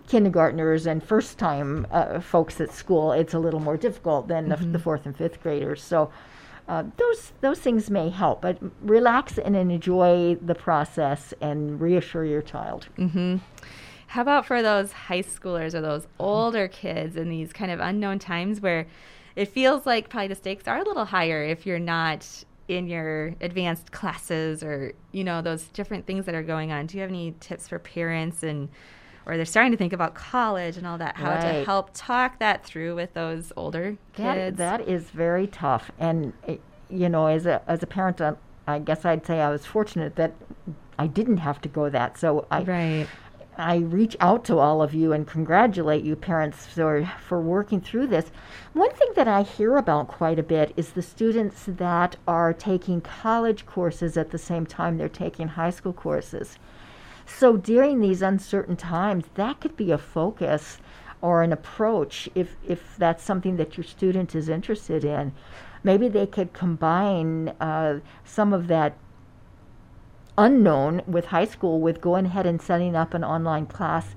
kindergartners 0.09 0.87
and 0.87 1.03
first 1.03 1.39
time 1.39 1.87
uh, 1.91 2.21
folks 2.21 2.61
at 2.61 2.73
school, 2.73 3.13
it's 3.13 3.35
a 3.35 3.39
little 3.39 3.61
more 3.61 3.77
difficult 3.77 4.27
than 4.29 4.49
the, 4.49 4.57
the 4.57 4.79
fourth 4.79 5.07
and 5.07 5.17
fifth 5.17 5.43
graders. 5.43 5.83
So 5.83 6.11
uh, 6.67 6.85
those 6.97 7.33
those 7.41 7.59
things 7.61 7.91
may 7.91 8.11
help, 8.11 8.43
but 8.43 8.59
relax 8.83 9.39
and 9.39 9.57
enjoy 9.57 10.37
the 10.43 10.55
process 10.55 11.33
and 11.41 11.81
reassure 11.81 12.25
your 12.25 12.43
child. 12.43 12.89
How 14.09 14.23
about 14.23 14.47
for 14.47 14.63
those 14.63 14.93
high 14.93 15.23
schoolers 15.23 15.75
or 15.75 15.83
those 15.83 16.07
older 16.19 16.67
kids 16.69 17.17
in 17.17 17.29
these 17.29 17.53
kind 17.53 17.71
of 17.71 17.79
unknown 17.79 18.19
times 18.19 18.61
where 18.61 18.87
it 19.39 19.47
feels 19.47 19.87
like 19.87 20.09
probably 20.09 20.27
the 20.27 20.35
stakes 20.35 20.67
are 20.67 20.79
a 20.79 20.83
little 20.83 21.05
higher 21.05 21.45
if 21.45 21.65
you're 21.65 21.79
not 21.79 22.27
in 22.67 22.89
your 22.89 23.35
advanced 23.41 23.93
classes 23.93 24.65
or 24.65 24.93
you 25.13 25.23
know 25.23 25.41
those 25.41 25.65
different 25.69 26.07
things 26.07 26.27
that 26.27 26.35
are 26.35 26.43
going 26.43 26.73
on. 26.73 26.87
Do 26.87 26.97
you 26.97 27.03
have 27.03 27.11
any 27.11 27.35
tips 27.39 27.69
for 27.69 27.79
parents 27.79 28.43
and 28.43 28.69
or 29.27 29.37
they're 29.37 29.47
starting 29.47 29.71
to 29.71 29.79
think 29.79 29.93
about 29.93 30.15
college 30.15 30.77
and 30.77 30.87
all 30.87 30.99
that 30.99 31.17
how 31.17 31.37
to 31.37 31.65
help 31.65 31.91
talk 31.95 32.41
that 32.41 32.65
through 32.65 32.97
with 32.97 33.15
those 33.15 33.53
older 33.57 33.97
That, 34.17 34.35
kids? 34.35 34.59
that 34.59 34.81
is 34.89 35.11
very 35.11 35.47
tough. 35.47 35.91
And, 35.99 36.33
eh, 36.49 36.57
you 36.91 37.09
know, 37.11 37.27
as 37.27 37.45
a, 37.45 37.63
as 37.69 37.83
a 37.83 37.87
parent, 37.87 38.21
uh, 38.23 38.35
I 38.67 38.79
guess 38.79 39.05
I'd 39.05 39.27
say 39.27 39.41
I 39.43 39.51
was 39.51 39.67
fortunate 39.67 40.17
that 40.17 40.33
I 40.99 41.07
didn't 41.07 41.37
have 41.39 41.61
to 41.61 41.69
go 41.69 41.91
that. 41.91 42.19
So 42.19 42.47
I, 42.51 42.63
right. 42.63 43.07
I 43.59 43.79
reach 43.79 44.17
out 44.21 44.45
to 44.45 44.59
all 44.59 44.81
of 44.83 44.95
you 44.95 45.13
and 45.13 45.27
congratulate 45.27 46.05
you, 46.05 46.15
parents, 46.15 46.65
for, 46.67 47.11
for 47.27 47.41
working 47.41 47.81
through 47.81 48.07
this. 48.07 48.31
One 48.73 48.93
thing 48.93 49.09
that 49.17 49.27
I 49.27 49.43
hear 49.43 49.77
about 49.77 50.07
quite 50.07 50.39
a 50.39 50.45
bit 50.45 50.73
is 50.77 50.91
the 50.91 51.03
students 51.03 51.65
that 51.67 52.15
are 52.29 52.53
taking 52.53 53.01
college 53.01 53.67
courses 53.67 54.17
at 54.17 54.31
the 54.31 54.39
same 54.39 54.65
time 54.65 54.97
they're 54.97 55.09
taking 55.09 55.49
high 55.49 55.71
school 55.71 55.93
courses. 55.93 56.57
So 57.27 57.57
during 57.57 58.01
these 58.01 58.23
uncertain 58.23 58.77
times, 58.77 59.25
that 59.35 59.59
could 59.59 59.77
be 59.77 59.91
a 59.91 59.99
focus 59.99 60.79
or 61.21 61.43
an 61.43 61.53
approach 61.53 62.29
if, 62.37 62.55
if 62.65 62.97
that's 62.97 63.25
something 63.25 63.57
that 63.57 63.77
your 63.77 63.85
student 63.85 64.37
is 64.37 64.49
interested 64.49 65.05
in. 65.05 65.33
Maybe 65.83 66.09
they 66.09 66.27
could 66.27 66.53
combine 66.53 67.49
uh, 67.61 67.99
some 68.25 68.53
of 68.53 68.69
that 68.69 68.97
unknown 70.39 71.03
with 71.07 71.27
high 71.27 71.45
school 71.45 71.81
with 71.81 72.01
going 72.01 72.25
ahead 72.25 72.47
and 72.47 72.63
setting 72.63 72.97
up 72.97 73.13
an 73.13 73.25
online 73.25 73.67
class 73.67 74.15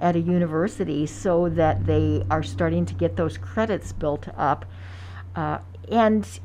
at 0.00 0.16
a 0.16 0.20
university 0.20 1.06
so 1.06 1.48
that 1.48 1.86
they 1.86 2.24
are 2.30 2.42
starting 2.42 2.86
to 2.86 2.94
get 2.94 3.16
those 3.16 3.36
credits 3.36 3.92
built 3.92 4.26
up. 4.36 4.64
Uh, 5.36 5.58
and 5.90 6.40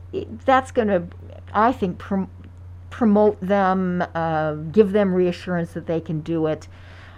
that's 0.45 0.71
going 0.71 0.89
to, 0.89 1.07
I 1.53 1.71
think, 1.71 1.97
prom- 1.97 2.29
promote 2.89 3.39
them, 3.41 4.03
uh, 4.13 4.53
give 4.53 4.91
them 4.91 5.13
reassurance 5.13 5.73
that 5.73 5.87
they 5.87 6.01
can 6.01 6.21
do 6.21 6.45
it. 6.45 6.67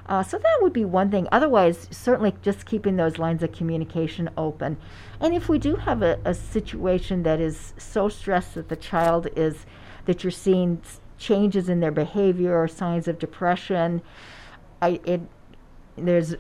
Uh, 0.08 0.22
so 0.22 0.38
that 0.38 0.58
would 0.62 0.74
be 0.74 0.86
one 0.86 1.10
thing. 1.10 1.28
Otherwise, 1.32 1.88
certainly 1.90 2.34
just 2.44 2.66
keeping 2.66 2.96
those 2.96 3.18
lines 3.18 3.42
of 3.42 3.52
communication 3.52 4.30
open. 4.38 4.78
And 5.20 5.34
if 5.34 5.50
we 5.50 5.58
do 5.58 5.76
have 5.76 6.04
a, 6.04 6.20
a 6.24 6.34
situation 6.34 7.24
that 7.24 7.40
is 7.40 7.74
so 7.78 8.08
stressed 8.08 8.54
that 8.54 8.70
the 8.70 8.76
child 8.76 9.28
is, 9.36 9.66
that 10.06 10.24
you're 10.24 10.32
seeing 10.32 10.82
changes 11.18 11.70
in 11.70 11.80
their 11.80 11.92
behavior 11.92 12.62
or 12.62 12.68
signs 12.68 13.08
of 13.08 13.20
depression, 13.20 14.02
I, 14.82 15.00
it, 15.06 15.22
there's 15.98 16.36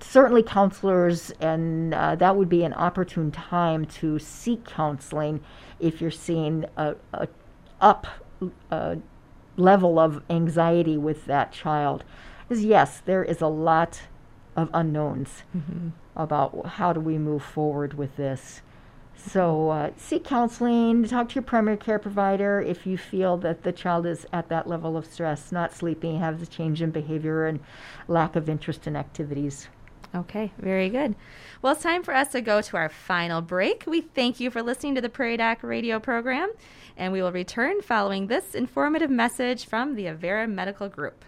certainly 0.00 0.42
counselors, 0.42 1.30
and 1.40 1.94
uh, 1.94 2.14
that 2.16 2.36
would 2.36 2.48
be 2.48 2.64
an 2.64 2.74
opportune 2.74 3.30
time 3.30 3.84
to 3.84 4.18
seek 4.18 4.64
counseling 4.64 5.40
if 5.78 6.00
you're 6.00 6.10
seeing 6.10 6.64
a, 6.76 6.94
a 7.12 7.28
up 7.80 8.06
uh, 8.70 8.96
level 9.56 9.98
of 9.98 10.22
anxiety 10.30 10.96
with 10.96 11.26
that 11.26 11.52
child. 11.52 12.04
Is 12.48 12.64
yes, 12.64 13.00
there 13.00 13.22
is 13.22 13.40
a 13.40 13.46
lot 13.46 14.02
of 14.56 14.70
unknowns 14.74 15.44
mm-hmm. 15.56 15.88
about 16.16 16.66
how 16.66 16.92
do 16.92 17.00
we 17.00 17.18
move 17.18 17.42
forward 17.42 17.94
with 17.94 18.16
this. 18.16 18.62
So 19.16 19.70
uh, 19.70 19.90
seek 19.96 20.24
counseling, 20.24 21.04
talk 21.04 21.28
to 21.30 21.34
your 21.36 21.42
primary 21.42 21.76
care 21.76 21.98
provider 21.98 22.60
if 22.60 22.86
you 22.86 22.96
feel 22.96 23.36
that 23.38 23.62
the 23.62 23.72
child 23.72 24.06
is 24.06 24.26
at 24.32 24.48
that 24.48 24.66
level 24.66 24.96
of 24.96 25.06
stress, 25.06 25.52
not 25.52 25.74
sleeping, 25.74 26.18
has 26.20 26.40
a 26.42 26.46
change 26.46 26.82
in 26.82 26.90
behavior, 26.90 27.46
and 27.46 27.60
lack 28.08 28.34
of 28.34 28.48
interest 28.48 28.86
in 28.86 28.96
activities. 28.96 29.68
Okay, 30.14 30.52
very 30.58 30.88
good. 30.88 31.14
Well, 31.62 31.74
it's 31.74 31.82
time 31.82 32.02
for 32.02 32.14
us 32.14 32.32
to 32.32 32.40
go 32.40 32.60
to 32.62 32.76
our 32.76 32.88
final 32.88 33.42
break. 33.42 33.84
We 33.86 34.00
thank 34.00 34.40
you 34.40 34.50
for 34.50 34.62
listening 34.62 34.96
to 34.96 35.00
the 35.00 35.08
Prairie 35.08 35.36
Doc 35.36 35.62
radio 35.62 36.00
program, 36.00 36.50
and 36.96 37.12
we 37.12 37.22
will 37.22 37.30
return 37.30 37.80
following 37.82 38.26
this 38.26 38.54
informative 38.54 39.10
message 39.10 39.66
from 39.66 39.94
the 39.94 40.06
Avera 40.06 40.50
Medical 40.50 40.88
Group. 40.88 41.24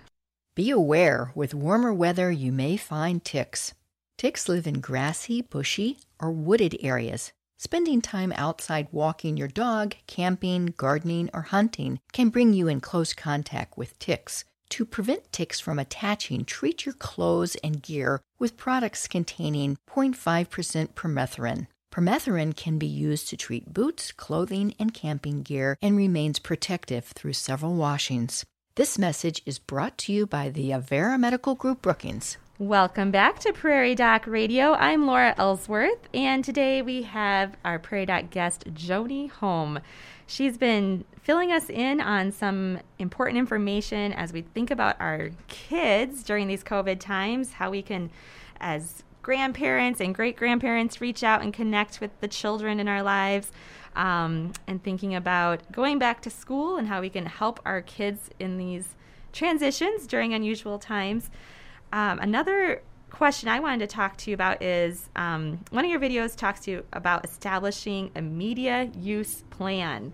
Be 0.54 0.70
aware, 0.70 1.30
with 1.34 1.54
warmer 1.54 1.94
weather, 1.94 2.30
you 2.32 2.50
may 2.50 2.76
find 2.76 3.24
ticks. 3.24 3.74
Ticks 4.18 4.48
live 4.48 4.66
in 4.66 4.80
grassy, 4.80 5.42
bushy, 5.42 5.98
or 6.20 6.32
wooded 6.32 6.76
areas. 6.80 7.32
Spending 7.64 8.00
time 8.00 8.32
outside 8.34 8.88
walking 8.90 9.36
your 9.36 9.46
dog, 9.46 9.94
camping, 10.08 10.74
gardening, 10.76 11.30
or 11.32 11.42
hunting 11.42 12.00
can 12.12 12.28
bring 12.28 12.52
you 12.52 12.66
in 12.66 12.80
close 12.80 13.12
contact 13.12 13.78
with 13.78 13.96
ticks. 14.00 14.44
To 14.70 14.84
prevent 14.84 15.30
ticks 15.30 15.60
from 15.60 15.78
attaching, 15.78 16.44
treat 16.44 16.84
your 16.84 16.94
clothes 16.94 17.54
and 17.62 17.80
gear 17.80 18.20
with 18.40 18.56
products 18.56 19.06
containing 19.06 19.76
0.5% 19.88 20.94
permethrin. 20.94 21.68
Permethrin 21.92 22.56
can 22.56 22.78
be 22.78 22.86
used 22.88 23.28
to 23.28 23.36
treat 23.36 23.72
boots, 23.72 24.10
clothing, 24.10 24.74
and 24.80 24.92
camping 24.92 25.42
gear 25.42 25.78
and 25.80 25.96
remains 25.96 26.40
protective 26.40 27.04
through 27.04 27.34
several 27.34 27.76
washings. 27.76 28.44
This 28.74 28.98
message 28.98 29.40
is 29.46 29.60
brought 29.60 29.98
to 29.98 30.12
you 30.12 30.26
by 30.26 30.48
the 30.48 30.70
Avera 30.70 31.16
Medical 31.16 31.54
Group 31.54 31.80
Brookings. 31.80 32.38
Welcome 32.62 33.10
back 33.10 33.40
to 33.40 33.52
Prairie 33.52 33.96
Doc 33.96 34.24
Radio. 34.24 34.74
I'm 34.74 35.04
Laura 35.04 35.34
Ellsworth, 35.36 36.08
and 36.14 36.44
today 36.44 36.80
we 36.80 37.02
have 37.02 37.56
our 37.64 37.80
Prairie 37.80 38.06
Doc 38.06 38.30
guest, 38.30 38.72
Joni 38.72 39.28
Holm. 39.28 39.80
She's 40.28 40.56
been 40.58 41.04
filling 41.20 41.50
us 41.50 41.68
in 41.68 42.00
on 42.00 42.30
some 42.30 42.78
important 43.00 43.38
information 43.38 44.12
as 44.12 44.32
we 44.32 44.42
think 44.42 44.70
about 44.70 44.94
our 45.00 45.30
kids 45.48 46.22
during 46.22 46.46
these 46.46 46.62
COVID 46.62 47.00
times, 47.00 47.54
how 47.54 47.68
we 47.68 47.82
can, 47.82 48.10
as 48.60 49.02
grandparents 49.22 50.00
and 50.00 50.14
great 50.14 50.36
grandparents, 50.36 51.00
reach 51.00 51.24
out 51.24 51.42
and 51.42 51.52
connect 51.52 52.00
with 52.00 52.12
the 52.20 52.28
children 52.28 52.78
in 52.78 52.86
our 52.86 53.02
lives. 53.02 53.50
Um, 53.96 54.52
and 54.68 54.80
thinking 54.80 55.16
about 55.16 55.72
going 55.72 55.98
back 55.98 56.22
to 56.22 56.30
school 56.30 56.76
and 56.76 56.86
how 56.86 57.00
we 57.00 57.10
can 57.10 57.26
help 57.26 57.58
our 57.66 57.82
kids 57.82 58.30
in 58.38 58.56
these 58.56 58.94
transitions 59.32 60.06
during 60.06 60.32
unusual 60.32 60.78
times. 60.78 61.28
Um, 61.92 62.18
another 62.20 62.82
question 63.10 63.48
I 63.48 63.60
wanted 63.60 63.80
to 63.80 63.94
talk 63.94 64.16
to 64.18 64.30
you 64.30 64.34
about 64.34 64.62
is 64.62 65.08
um, 65.14 65.60
one 65.70 65.84
of 65.84 65.90
your 65.90 66.00
videos 66.00 66.34
talks 66.34 66.60
to 66.60 66.70
you 66.70 66.84
about 66.92 67.24
establishing 67.24 68.10
a 68.16 68.22
media 68.22 68.90
use 68.98 69.42
plan. 69.50 70.12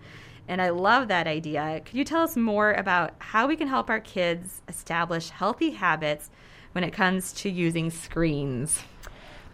And 0.48 0.60
I 0.60 0.70
love 0.70 1.08
that 1.08 1.26
idea. 1.26 1.80
Could 1.84 1.94
you 1.94 2.04
tell 2.04 2.22
us 2.22 2.36
more 2.36 2.72
about 2.72 3.14
how 3.18 3.46
we 3.46 3.54
can 3.54 3.68
help 3.68 3.90
our 3.90 4.00
kids 4.00 4.62
establish 4.66 5.28
healthy 5.30 5.70
habits 5.70 6.30
when 6.72 6.84
it 6.84 6.92
comes 6.92 7.32
to 7.34 7.50
using 7.50 7.90
screens? 7.90 8.80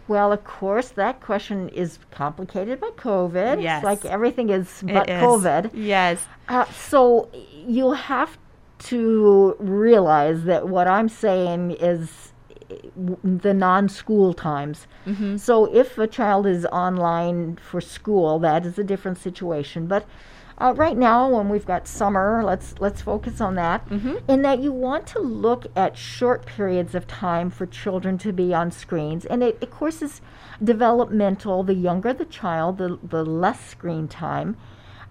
Well, 0.07 0.33
of 0.33 0.45
course, 0.45 0.91
that 0.91 1.21
question 1.21 1.69
is 1.71 1.99
complicated 2.11 2.81
by 2.81 2.91
COVID. 2.91 3.63
Yes. 3.63 3.79
It's 3.79 3.85
like 3.85 4.05
everything 4.05 4.51
is 4.51 4.83
but. 4.83 5.09
COVID. 5.09 5.71
Yes. 5.75 6.25
Uh, 6.49 6.67
so 6.67 7.31
you'll 7.67 7.95
have 7.95 8.37
to 8.85 9.57
realize 9.59 10.45
that 10.45 10.69
what 10.69 10.87
I'm 10.87 11.09
saying 11.09 11.73
is 11.73 12.33
the 13.23 13.55
non 13.55 13.89
school 13.89 14.33
times. 14.35 14.87
Mm-hmm. 15.07 15.37
So 15.37 15.75
if 15.75 15.99
a 15.99 16.07
child 16.07 16.47
is 16.47 16.67
online 16.67 17.57
for 17.57 17.81
school, 17.81 18.39
that 18.41 18.67
is 18.67 18.79
a 18.79 18.85
different 18.85 19.19
situation. 19.19 19.87
But 19.87 20.07
uh, 20.57 20.73
right 20.77 20.97
now, 20.97 21.29
when 21.29 21.49
we've 21.49 21.67
got 21.67 21.89
summer, 21.89 22.43
let's 22.45 22.75
let's 22.79 23.03
focus 23.03 23.41
on 23.41 23.57
that. 23.57 23.89
Mm-hmm. 23.89 24.31
In 24.31 24.43
that 24.43 24.61
you 24.61 24.73
want 24.73 25.07
to 25.09 25.19
look 25.19 25.67
at 25.75 25.97
short 25.97 26.47
periods 26.47 26.95
of 26.95 27.07
time 27.07 27.51
for 27.51 27.67
children 27.67 28.19
to 28.19 28.33
be 28.33 28.55
on 28.55 28.71
screens, 28.71 29.25
and 29.25 29.43
it 29.43 29.63
of 29.63 29.71
course 29.71 30.01
is 30.01 30.21
developmental. 30.63 31.65
The 31.65 31.75
younger 31.75 32.13
the 32.13 32.25
child, 32.25 32.79
the 32.79 32.99
the 33.03 33.25
less 33.25 33.65
screen 33.69 34.09
time. 34.09 34.57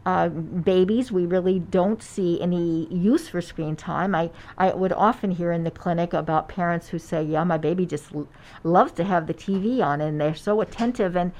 Uh, 0.05 0.27
babies, 0.27 1.11
we 1.11 1.25
really 1.25 1.59
don't 1.59 2.03
see 2.03 2.41
any 2.41 2.87
use 2.93 3.29
for 3.29 3.39
screen 3.41 3.75
time. 3.75 4.13
I, 4.13 4.31
I 4.57 4.73
would 4.73 4.91
often 4.91 5.31
hear 5.31 5.51
in 5.53 5.63
the 5.63 5.71
clinic 5.71 6.13
about 6.13 6.49
parents 6.49 6.89
who 6.89 6.99
say, 6.99 7.23
Yeah, 7.23 7.45
my 7.45 7.57
baby 7.57 7.85
just 7.85 8.13
l- 8.13 8.27
loves 8.63 8.91
to 8.93 9.05
have 9.05 9.27
the 9.27 9.33
TV 9.33 9.81
on 9.81 10.01
and 10.01 10.19
they're 10.19 10.35
so 10.35 10.59
attentive. 10.59 11.15
And 11.15 11.31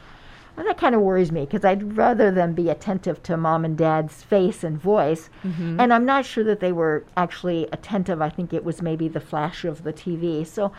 and 0.56 0.68
that 0.68 0.78
kind 0.78 0.94
of 0.94 1.02
worries 1.02 1.32
me 1.32 1.46
because 1.46 1.66
I'd 1.66 1.98
rather 1.98 2.30
them 2.30 2.54
be 2.54 2.70
attentive 2.70 3.24
to 3.24 3.38
mom 3.38 3.66
and 3.66 3.76
dad's 3.76 4.22
face 4.22 4.64
and 4.64 4.80
voice. 4.80 5.30
Mm-hmm. 5.44 5.80
And 5.80 5.92
I'm 5.92 6.06
not 6.06 6.26
sure 6.26 6.44
that 6.44 6.60
they 6.60 6.72
were 6.72 7.04
actually 7.18 7.68
attentive. 7.72 8.22
I 8.22 8.30
think 8.30 8.54
it 8.54 8.64
was 8.64 8.82
maybe 8.82 9.08
the 9.08 9.20
flash 9.20 9.66
of 9.66 9.84
the 9.84 9.92
TV. 9.92 10.46
So 10.46 10.72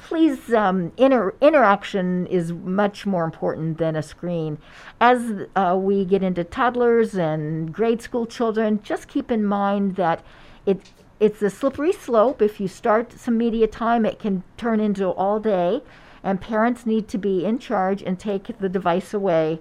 please, 0.00 0.52
um, 0.54 0.92
inter- 0.96 1.34
interaction 1.40 2.26
is 2.26 2.52
much 2.52 3.06
more 3.06 3.24
important 3.24 3.78
than 3.78 3.94
a 3.94 4.02
screen. 4.02 4.58
As 5.00 5.46
uh, 5.54 5.76
we 5.78 6.04
get 6.04 6.22
into 6.22 6.42
toddlers 6.42 7.14
and 7.14 7.72
grade 7.72 8.00
school 8.00 8.26
children, 8.26 8.80
just 8.82 9.08
keep 9.08 9.30
in 9.30 9.44
mind 9.44 9.96
that 9.96 10.24
it, 10.66 10.90
it's 11.20 11.42
a 11.42 11.50
slippery 11.50 11.92
slope. 11.92 12.40
If 12.40 12.60
you 12.60 12.68
start 12.68 13.12
some 13.12 13.36
media 13.36 13.66
time, 13.66 14.06
it 14.06 14.18
can 14.18 14.42
turn 14.56 14.80
into 14.80 15.08
all 15.08 15.38
day 15.38 15.82
and 16.22 16.40
parents 16.40 16.86
need 16.86 17.08
to 17.08 17.18
be 17.18 17.44
in 17.44 17.58
charge 17.58 18.02
and 18.02 18.18
take 18.18 18.58
the 18.58 18.68
device 18.68 19.14
away 19.14 19.58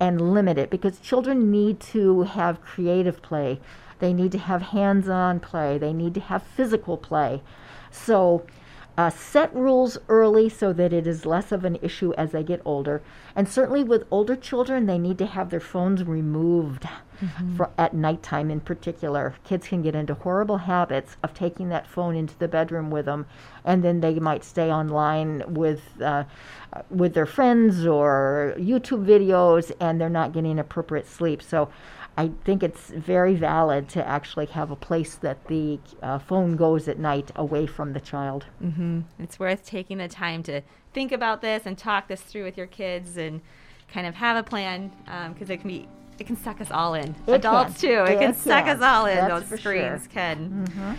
and 0.00 0.32
limit 0.32 0.58
it 0.58 0.70
because 0.70 0.98
children 1.00 1.50
need 1.50 1.80
to 1.80 2.22
have 2.22 2.62
creative 2.62 3.22
play. 3.22 3.60
They 3.98 4.12
need 4.12 4.32
to 4.32 4.38
have 4.38 4.62
hands 4.62 5.08
on 5.08 5.38
play. 5.40 5.78
They 5.78 5.92
need 5.92 6.14
to 6.14 6.20
have 6.20 6.42
physical 6.42 6.96
play. 6.96 7.42
So 7.90 8.44
uh, 8.98 9.10
set 9.10 9.54
rules 9.54 9.98
early 10.08 10.48
so 10.48 10.72
that 10.72 10.92
it 10.92 11.06
is 11.06 11.24
less 11.24 11.50
of 11.50 11.64
an 11.64 11.78
issue 11.80 12.12
as 12.14 12.32
they 12.32 12.42
get 12.42 12.60
older. 12.64 13.02
And 13.34 13.48
certainly 13.48 13.82
with 13.82 14.04
older 14.10 14.36
children, 14.36 14.86
they 14.86 14.98
need 14.98 15.18
to 15.18 15.26
have 15.26 15.50
their 15.50 15.60
phones 15.60 16.04
removed 16.04 16.86
mm-hmm. 17.20 17.56
for, 17.56 17.70
at 17.78 17.94
nighttime 17.94 18.50
in 18.50 18.60
particular. 18.60 19.34
Kids 19.44 19.68
can 19.68 19.80
get 19.80 19.94
into 19.94 20.14
horrible 20.14 20.58
habits 20.58 21.16
of 21.22 21.32
taking 21.32 21.70
that 21.70 21.86
phone 21.86 22.14
into 22.14 22.38
the 22.38 22.48
bedroom 22.48 22.90
with 22.90 23.06
them, 23.06 23.24
and 23.64 23.82
then 23.82 24.00
they 24.00 24.18
might 24.18 24.44
stay 24.44 24.70
online 24.70 25.42
with, 25.46 25.80
uh, 26.02 26.24
with 26.90 27.14
their 27.14 27.26
friends 27.26 27.86
or 27.86 28.54
YouTube 28.58 29.06
videos, 29.06 29.72
and 29.80 29.98
they're 29.98 30.10
not 30.10 30.32
getting 30.32 30.58
appropriate 30.58 31.06
sleep. 31.06 31.42
So 31.42 31.70
I 32.16 32.30
think 32.44 32.62
it's 32.62 32.90
very 32.90 33.34
valid 33.34 33.88
to 33.90 34.06
actually 34.06 34.46
have 34.46 34.70
a 34.70 34.76
place 34.76 35.14
that 35.16 35.46
the 35.46 35.78
uh, 36.02 36.18
phone 36.18 36.56
goes 36.56 36.86
at 36.86 36.98
night 36.98 37.30
away 37.36 37.66
from 37.66 37.94
the 37.94 38.00
child. 38.00 38.46
Mm-hmm. 38.62 39.00
It's 39.18 39.38
worth 39.38 39.64
taking 39.64 39.98
the 39.98 40.08
time 40.08 40.42
to 40.44 40.60
think 40.92 41.10
about 41.10 41.40
this 41.40 41.62
and 41.64 41.76
talk 41.76 42.08
this 42.08 42.20
through 42.20 42.44
with 42.44 42.58
your 42.58 42.66
kids 42.66 43.16
and 43.16 43.40
kind 43.88 44.06
of 44.06 44.14
have 44.16 44.36
a 44.36 44.42
plan 44.42 44.90
because 45.32 45.48
um, 45.48 45.54
it 45.54 45.60
can 45.60 45.68
be 45.68 45.88
it 46.18 46.26
can 46.26 46.36
suck 46.36 46.60
us 46.60 46.70
all 46.70 46.94
in. 46.94 47.16
It 47.26 47.32
Adults 47.32 47.80
can. 47.80 47.90
too. 47.90 48.12
It, 48.12 48.16
it 48.16 48.18
can, 48.20 48.34
suck 48.34 48.66
us 48.66 48.80
all 48.80 49.06
in. 49.06 49.16
That's 49.16 49.48
Those 49.48 49.60
screens 49.60 50.02
sure. 50.02 50.10
can. 50.10 50.66
Mm-hmm. 50.66 50.92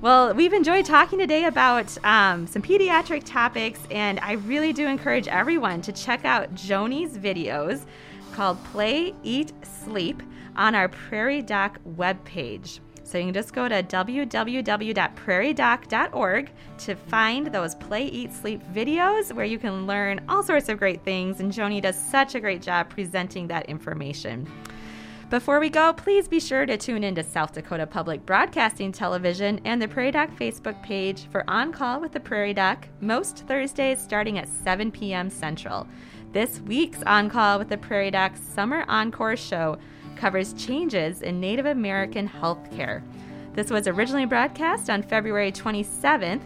Well, 0.00 0.32
we've 0.32 0.54
enjoyed 0.54 0.86
talking 0.86 1.18
today 1.18 1.44
about 1.44 1.98
um, 2.04 2.46
some 2.46 2.62
pediatric 2.62 3.24
topics, 3.26 3.80
and 3.90 4.18
I 4.20 4.32
really 4.32 4.72
do 4.72 4.86
encourage 4.86 5.28
everyone 5.28 5.82
to 5.82 5.92
check 5.92 6.24
out 6.24 6.54
Joni's 6.54 7.18
videos 7.18 7.84
called 8.40 8.64
Play, 8.64 9.12
Eat, 9.22 9.52
Sleep 9.84 10.22
on 10.56 10.74
our 10.74 10.88
Prairie 10.88 11.42
Doc 11.42 11.78
webpage. 11.86 12.80
So 13.04 13.18
you 13.18 13.24
can 13.24 13.34
just 13.34 13.52
go 13.52 13.68
to 13.68 13.82
www.prairiedoc.org 13.82 16.50
to 16.78 16.94
find 16.94 17.46
those 17.48 17.74
Play, 17.74 18.06
Eat, 18.06 18.32
Sleep 18.32 18.62
videos 18.72 19.30
where 19.34 19.44
you 19.44 19.58
can 19.58 19.86
learn 19.86 20.22
all 20.26 20.42
sorts 20.42 20.70
of 20.70 20.78
great 20.78 21.04
things. 21.04 21.40
And 21.40 21.52
Joni 21.52 21.82
does 21.82 21.96
such 21.96 22.34
a 22.34 22.40
great 22.40 22.62
job 22.62 22.88
presenting 22.88 23.46
that 23.48 23.66
information. 23.66 24.50
Before 25.28 25.60
we 25.60 25.68
go, 25.68 25.92
please 25.92 26.26
be 26.26 26.40
sure 26.40 26.64
to 26.64 26.78
tune 26.78 27.04
in 27.04 27.14
to 27.16 27.22
South 27.22 27.52
Dakota 27.52 27.86
Public 27.86 28.24
Broadcasting 28.24 28.90
Television 28.90 29.60
and 29.66 29.82
the 29.82 29.88
Prairie 29.88 30.12
Doc 30.12 30.30
Facebook 30.30 30.82
page 30.82 31.26
for 31.30 31.44
On 31.46 31.72
Call 31.72 32.00
with 32.00 32.12
the 32.12 32.20
Prairie 32.20 32.54
Doc, 32.54 32.88
most 33.02 33.44
Thursdays 33.46 34.00
starting 34.00 34.38
at 34.38 34.48
7 34.48 34.90
p.m. 34.90 35.28
Central. 35.28 35.86
This 36.32 36.60
week's 36.60 37.02
On 37.02 37.28
Call 37.28 37.58
with 37.58 37.70
the 37.70 37.76
Prairie 37.76 38.12
Doc 38.12 38.36
Summer 38.36 38.84
Encore 38.86 39.36
show 39.36 39.78
covers 40.14 40.52
changes 40.52 41.22
in 41.22 41.40
Native 41.40 41.66
American 41.66 42.28
health 42.28 42.70
care. 42.70 43.02
This 43.54 43.68
was 43.68 43.88
originally 43.88 44.26
broadcast 44.26 44.88
on 44.88 45.02
February 45.02 45.50
27th, 45.50 46.42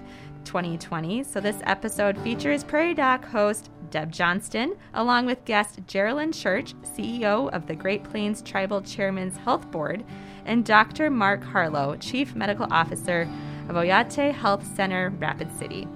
2020, 0.46 1.22
so 1.22 1.38
this 1.38 1.58
episode 1.64 2.16
features 2.20 2.64
Prairie 2.64 2.94
Doc 2.94 3.26
host 3.26 3.68
Deb 3.90 4.10
Johnston, 4.10 4.74
along 4.94 5.26
with 5.26 5.44
guest 5.44 5.80
Geraldine 5.86 6.32
Church, 6.32 6.72
CEO 6.96 7.50
of 7.50 7.66
the 7.66 7.76
Great 7.76 8.04
Plains 8.04 8.40
Tribal 8.40 8.80
Chairman's 8.80 9.36
Health 9.36 9.70
Board, 9.70 10.02
and 10.46 10.64
Dr. 10.64 11.10
Mark 11.10 11.44
Harlow, 11.44 11.94
Chief 11.96 12.34
Medical 12.34 12.72
Officer 12.72 13.28
of 13.68 13.76
Oyate 13.76 14.32
Health 14.32 14.66
Center, 14.74 15.10
Rapid 15.18 15.54
City. 15.58 15.86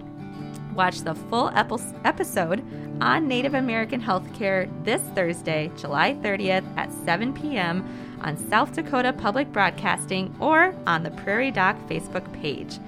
Watch 0.79 1.01
the 1.01 1.17
full 1.17 1.51
episode 1.55 2.65
on 3.01 3.27
Native 3.27 3.55
American 3.55 4.01
healthcare 4.01 4.71
this 4.85 5.03
Thursday, 5.13 5.73
July 5.77 6.15
30th 6.15 6.65
at 6.77 6.93
7 7.05 7.35
p.m. 7.35 7.85
on 8.21 8.37
South 8.37 8.73
Dakota 8.73 9.13
Public 9.13 9.51
Broadcasting 9.51 10.33
or 10.39 10.73
on 10.87 11.03
the 11.03 11.11
Prairie 11.11 11.51
Doc 11.51 11.77
Facebook 11.89 12.33
page. 12.33 12.79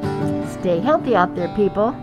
stay 0.60 0.80
healthy 0.80 1.14
out 1.14 1.36
there, 1.36 1.54
people. 1.54 1.94